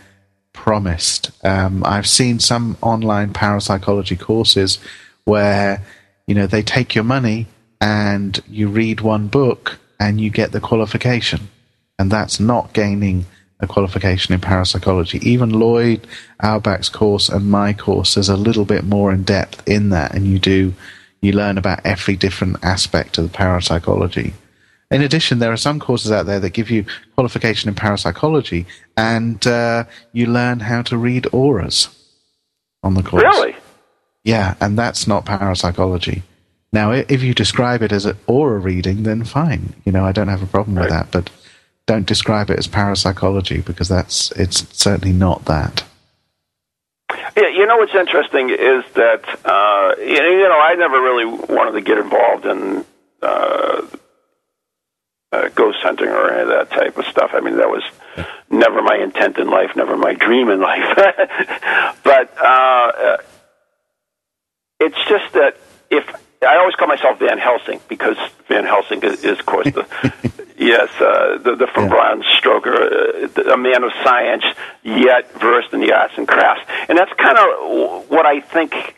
[0.53, 1.31] promised.
[1.43, 4.79] Um, I've seen some online parapsychology courses
[5.25, 5.81] where,
[6.27, 7.47] you know, they take your money
[7.79, 11.49] and you read one book and you get the qualification,
[11.99, 13.25] and that's not gaining
[13.61, 15.19] a qualification in parapsychology.
[15.27, 16.05] Even Lloyd
[16.41, 20.25] Auerbach's course and my course is a little bit more in depth in that, and
[20.25, 20.73] you do
[21.21, 24.33] you learn about every different aspect of the parapsychology.
[24.89, 26.85] In addition, there are some courses out there that give you
[27.15, 28.65] qualification in parapsychology,
[28.97, 31.87] and uh, you learn how to read auras
[32.83, 33.23] on the course.
[33.23, 33.55] Really?
[34.23, 36.23] Yeah, and that's not parapsychology.
[36.73, 39.73] Now, if you describe it as an aura reading, then fine.
[39.85, 41.11] You know, I don't have a problem with that.
[41.11, 41.29] But
[41.91, 45.83] don't describe it as parapsychology because that's it's certainly not that.
[47.35, 51.81] Yeah, you know what's interesting is that uh, you know, I never really wanted to
[51.81, 52.85] get involved in
[53.21, 53.81] uh,
[55.33, 57.31] uh, ghost hunting or any of that type of stuff.
[57.33, 57.83] I mean, that was
[58.49, 60.95] never my intent in life, never my dream in life.
[62.05, 63.17] but uh, uh,
[64.79, 65.57] it's just that
[65.89, 66.05] if
[66.41, 68.15] I always call myself Van Helsing because
[68.47, 69.85] Van Helsing is, is of course, the
[70.61, 71.89] yes, uh, the, the from Yeah.
[71.89, 74.45] Bram Stoker, uh, a man of science,
[74.83, 78.95] yet versed in the arts and crafts, and that's kind of what I think.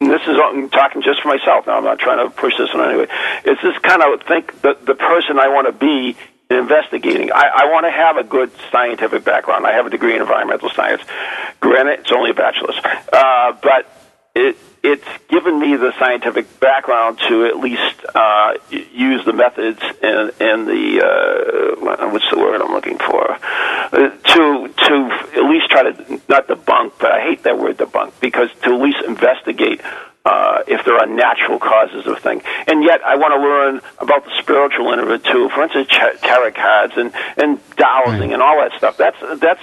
[0.00, 1.78] And this is I'm talking just for myself now.
[1.78, 3.06] I'm not trying to push this in any way.
[3.44, 6.16] It's just kind of think the the person I want to be
[6.50, 7.32] in investigating.
[7.32, 9.66] I, I want to have a good scientific background.
[9.66, 11.02] I have a degree in environmental science.
[11.60, 12.76] Granted, it's only a bachelor's,
[13.12, 13.90] uh, but
[14.36, 20.30] it it's given me the scientific background to at least uh, use the methods and,
[20.40, 24.94] and the uh, what's the word I'm looking for uh, to to
[25.34, 28.80] at least try to not debunk, but I hate that word debunk because to at
[28.80, 29.80] least investigate.
[30.24, 34.24] Uh, if there are natural causes of things, and yet I want to learn about
[34.24, 35.48] the spiritual end of it too.
[35.50, 38.96] For instance, tarot cards and and dowsing and all that stuff.
[38.96, 39.62] That's that's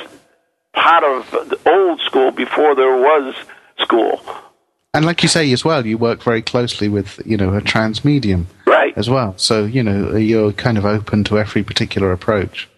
[0.72, 3.36] part of the old school before there was
[3.80, 4.22] school.
[4.96, 8.06] And like you say as well, you work very closely with you know a trance
[8.06, 8.96] medium Right.
[8.98, 9.34] as well.
[9.38, 12.70] So you know you're kind of open to every particular approach.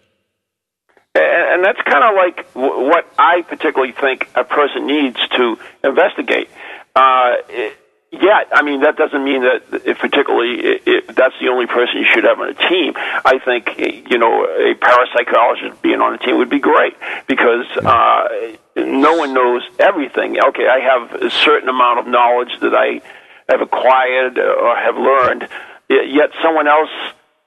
[1.14, 5.58] And, and that's kind of like w- what I particularly think a person needs to
[5.84, 6.50] investigate.
[6.96, 7.78] Uh, it,
[8.12, 11.98] yeah, I mean that doesn't mean that if particularly i if that's the only person
[11.98, 12.94] you should have on a team.
[12.96, 16.96] I think you know a parapsychologist being on a team would be great
[17.28, 20.38] because uh, no one knows everything.
[20.40, 23.02] Okay, I have a certain amount of knowledge that I
[23.50, 25.48] have acquired or have learned,
[25.90, 26.90] yet someone else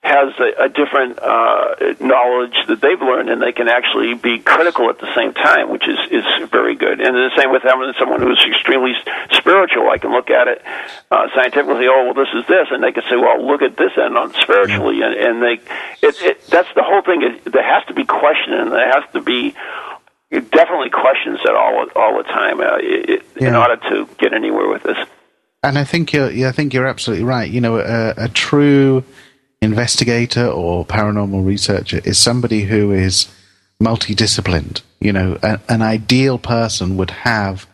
[0.02, 4.88] has a, a different uh, knowledge that they've learned, and they can actually be critical
[4.88, 7.00] at the same time, which is is very good.
[7.00, 8.94] And the same with having someone who's extremely
[9.32, 9.90] spiritual.
[9.90, 10.62] I can look at it
[11.10, 11.88] uh, scientifically.
[11.88, 14.32] Oh, well, this is this, and they can say, well, look at this end on
[14.34, 15.54] spiritually, and, and they
[16.06, 17.22] it, it that's the whole thing.
[17.22, 19.54] Is, there has to be questioning, and there has to be
[20.30, 23.48] definitely questions that all all the time uh, it, yeah.
[23.48, 24.98] in order to get anywhere with this.
[25.64, 27.50] And I think you're, I think you're absolutely right.
[27.50, 29.02] You know, a, a true
[29.60, 33.28] investigator or paranormal researcher is somebody who is
[33.82, 34.82] multidisciplined.
[35.00, 37.66] You know, a, an ideal person would have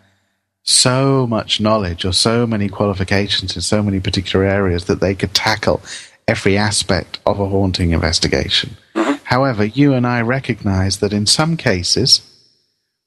[0.63, 5.35] so much knowledge or so many qualifications in so many particular areas that they could
[5.35, 5.83] tackle
[6.27, 8.77] every aspect of a haunting investigation.
[8.95, 9.25] Mm-hmm.
[9.25, 12.23] However, you and I recognize that in some cases,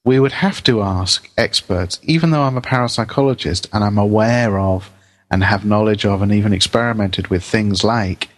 [0.05, 4.91] we would have to ask experts, even though I'm a parapsychologist and I'm aware of
[5.29, 8.29] and have knowledge of and even experimented with things like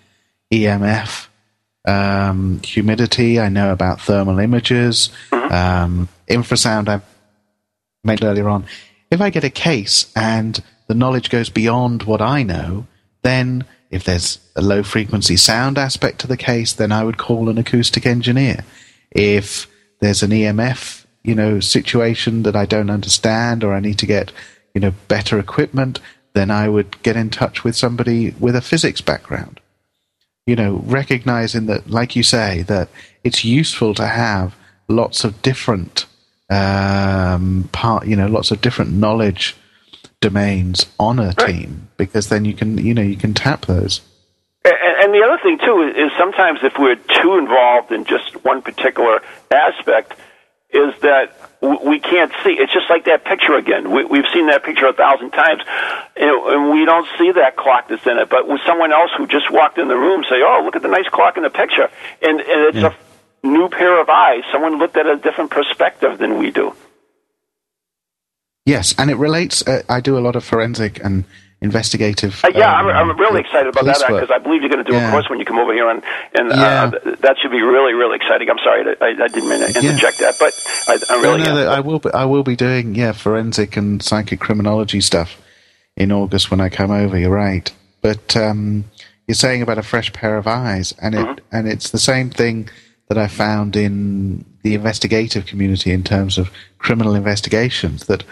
[0.51, 1.27] EMF,
[1.87, 3.39] um, humidity.
[3.39, 6.89] I know about thermal images, um, infrasound.
[6.89, 7.01] I
[8.03, 8.65] made earlier on.
[9.11, 12.87] If I get a case and the knowledge goes beyond what I know,
[13.21, 17.49] then if there's a low frequency sound aspect to the case, then I would call
[17.49, 18.63] an acoustic engineer.
[19.11, 19.67] If
[19.99, 24.31] there's an EMF, you know, situation that I don't understand or I need to get,
[24.73, 25.99] you know, better equipment,
[26.33, 29.59] then I would get in touch with somebody with a physics background
[30.49, 32.89] you know, recognizing that, like you say, that
[33.23, 34.55] it's useful to have
[34.87, 36.07] lots of different
[36.49, 39.55] um, part, you know, lots of different knowledge
[40.21, 41.37] domains on a right.
[41.37, 44.01] team because then you can, you know, you can tap those.
[44.65, 44.73] And,
[45.03, 48.63] and the other thing too is, is sometimes if we're too involved in just one
[48.63, 49.21] particular
[49.51, 50.15] aspect,
[50.71, 52.51] is that we can't see.
[52.51, 53.91] It's just like that picture again.
[53.91, 55.61] We, we've seen that picture a thousand times,
[56.15, 58.29] and we don't see that clock that's in it.
[58.29, 60.87] But with someone else who just walked in the room, say, "Oh, look at the
[60.87, 61.89] nice clock in the picture,"
[62.21, 62.93] and, and it's yeah.
[63.43, 64.43] a new pair of eyes.
[64.51, 66.73] Someone looked at a different perspective than we do.
[68.65, 69.67] Yes, and it relates.
[69.67, 71.25] Uh, I do a lot of forensic and
[71.61, 72.43] investigative.
[72.43, 74.89] Uh, yeah, um, I'm, I'm really excited about that because I believe you're going to
[74.89, 75.09] do yeah.
[75.09, 76.01] a course when you come over here, and
[76.33, 76.91] and uh, yeah.
[77.11, 78.49] uh, that should be really really exciting.
[78.49, 80.31] I'm sorry, I, I didn't mean to interject yeah.
[80.31, 80.53] that, but
[80.87, 81.43] I, am really.
[81.43, 81.99] No, no, I will.
[81.99, 85.41] Be, I will be doing yeah forensic and psychic criminology stuff
[85.97, 87.17] in August when I come over.
[87.17, 88.85] You're right, but um,
[89.27, 91.55] you're saying about a fresh pair of eyes, and it mm-hmm.
[91.55, 92.69] and it's the same thing
[93.09, 98.23] that I found in the investigative community in terms of criminal investigations that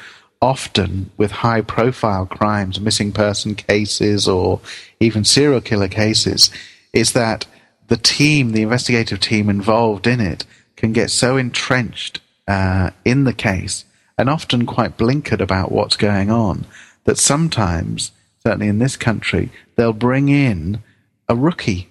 [0.41, 4.59] often with high profile crimes, missing person cases, or
[4.99, 6.51] even serial killer cases,
[6.93, 7.45] is that
[7.87, 13.33] the team, the investigative team involved in it, can get so entrenched uh, in the
[13.33, 13.85] case
[14.17, 16.65] and often quite blinkered about what's going on
[17.05, 18.11] that sometimes,
[18.43, 20.81] certainly in this country, they'll bring in
[21.29, 21.89] a rookie,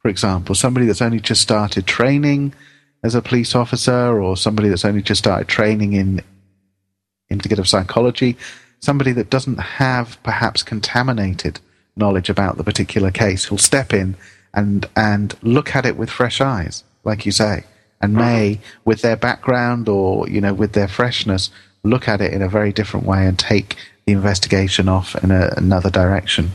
[0.00, 2.52] for example, somebody that's only just started training
[3.02, 6.22] as a police officer or somebody that's only just started training in
[7.28, 8.36] investigative psychology,
[8.80, 11.60] somebody that doesn't have perhaps contaminated
[11.96, 14.16] knowledge about the particular case who'll step in
[14.52, 17.64] and and look at it with fresh eyes, like you say,
[18.00, 21.50] and may, with their background or you know with their freshness,
[21.82, 25.52] look at it in a very different way and take the investigation off in a,
[25.56, 26.52] another direction.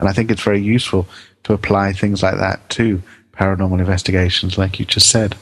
[0.00, 1.08] And I think it's very useful
[1.44, 3.02] to apply things like that to
[3.32, 5.36] paranormal investigations, like you just said.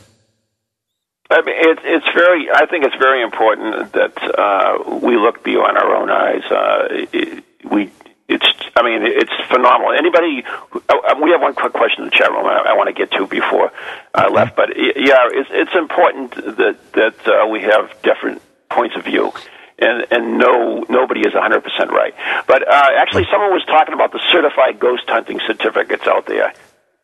[1.31, 2.49] I mean, it's it's very.
[2.51, 6.45] I think it's very important that uh, we look beyond our own eyes.
[6.51, 7.93] Uh, it, we
[8.29, 9.93] it's I mean it's phenomenal.
[9.93, 10.43] Anybody?
[10.75, 13.13] Uh, we have one quick question in the chat room I, I want to get
[13.13, 13.71] to before
[14.15, 19.05] I left, but yeah, it's it's important that that uh, we have different points of
[19.05, 19.33] view.
[19.79, 22.15] And, and no, nobody is 100% right.
[22.47, 26.55] But uh, actually, someone was talking about the certified ghost hunting certificates out there.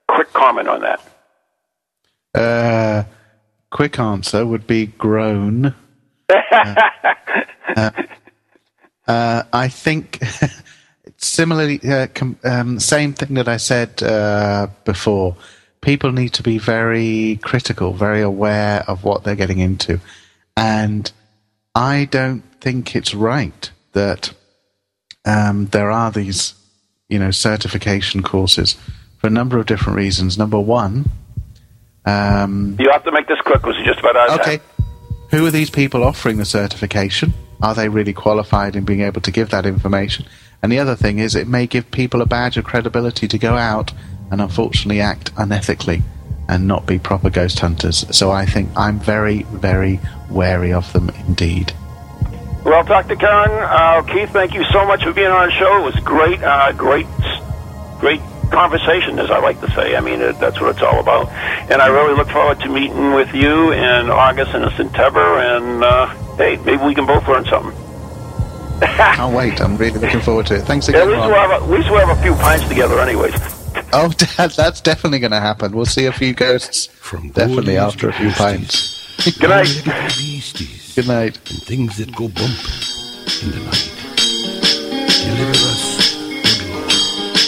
[0.09, 1.01] Quick comment on that.
[2.35, 3.05] Uh,
[3.73, 5.75] quick answer would be groan.
[6.31, 6.75] uh,
[7.75, 7.91] uh,
[9.09, 10.23] uh, I think
[11.17, 15.37] similarly, uh, com- um, same thing that I said uh, before.
[15.81, 19.99] People need to be very critical, very aware of what they're getting into,
[20.57, 21.11] and
[21.75, 24.33] I don't think it's right that
[25.25, 26.55] um, there are these,
[27.09, 28.77] you know, certification courses
[29.19, 30.39] for a number of different reasons.
[30.39, 31.11] Number one,
[32.05, 34.59] um, you have to make this quick because you're just about out Okay.
[34.59, 34.67] Time.
[35.31, 37.33] Who are these people offering the certification?
[37.63, 40.27] Are they really qualified in being able to give that information?
[40.63, 43.57] And the other thing is, it may give people a badge of credibility to go
[43.57, 43.93] out
[44.31, 46.03] and unfortunately act unethically
[46.49, 48.05] and not be proper ghost hunters.
[48.15, 51.73] So I think I'm very, very wary of them indeed.
[52.65, 53.17] Well, Dr.
[53.17, 55.79] Karen, uh, Keeffe, thank you so much for being on the show.
[55.79, 57.07] It was great, uh, great,
[57.99, 58.21] great
[58.53, 59.97] conversation, as I like to say.
[59.97, 61.29] I mean, it, that's what it's all about.
[61.71, 65.39] And I really look forward to meeting with you in August and September.
[65.39, 67.73] And uh, hey, maybe we can both learn something.
[68.83, 69.61] Can't wait.
[69.61, 70.63] I'm really looking forward to it.
[70.63, 72.99] Thanks At again, least, we'll have a, at least we'll have a few pints together,
[73.01, 73.35] anyways.
[73.93, 75.73] Oh, that, that's definitely going to happen.
[75.73, 76.87] We'll see a few ghosts.
[76.87, 79.01] From Definitely after a few pints.
[79.39, 79.83] Good night.
[80.17, 81.37] Beasties Good night.
[81.51, 82.59] and things that go bump
[83.43, 83.89] in the night.
[85.23, 85.92] Deliver us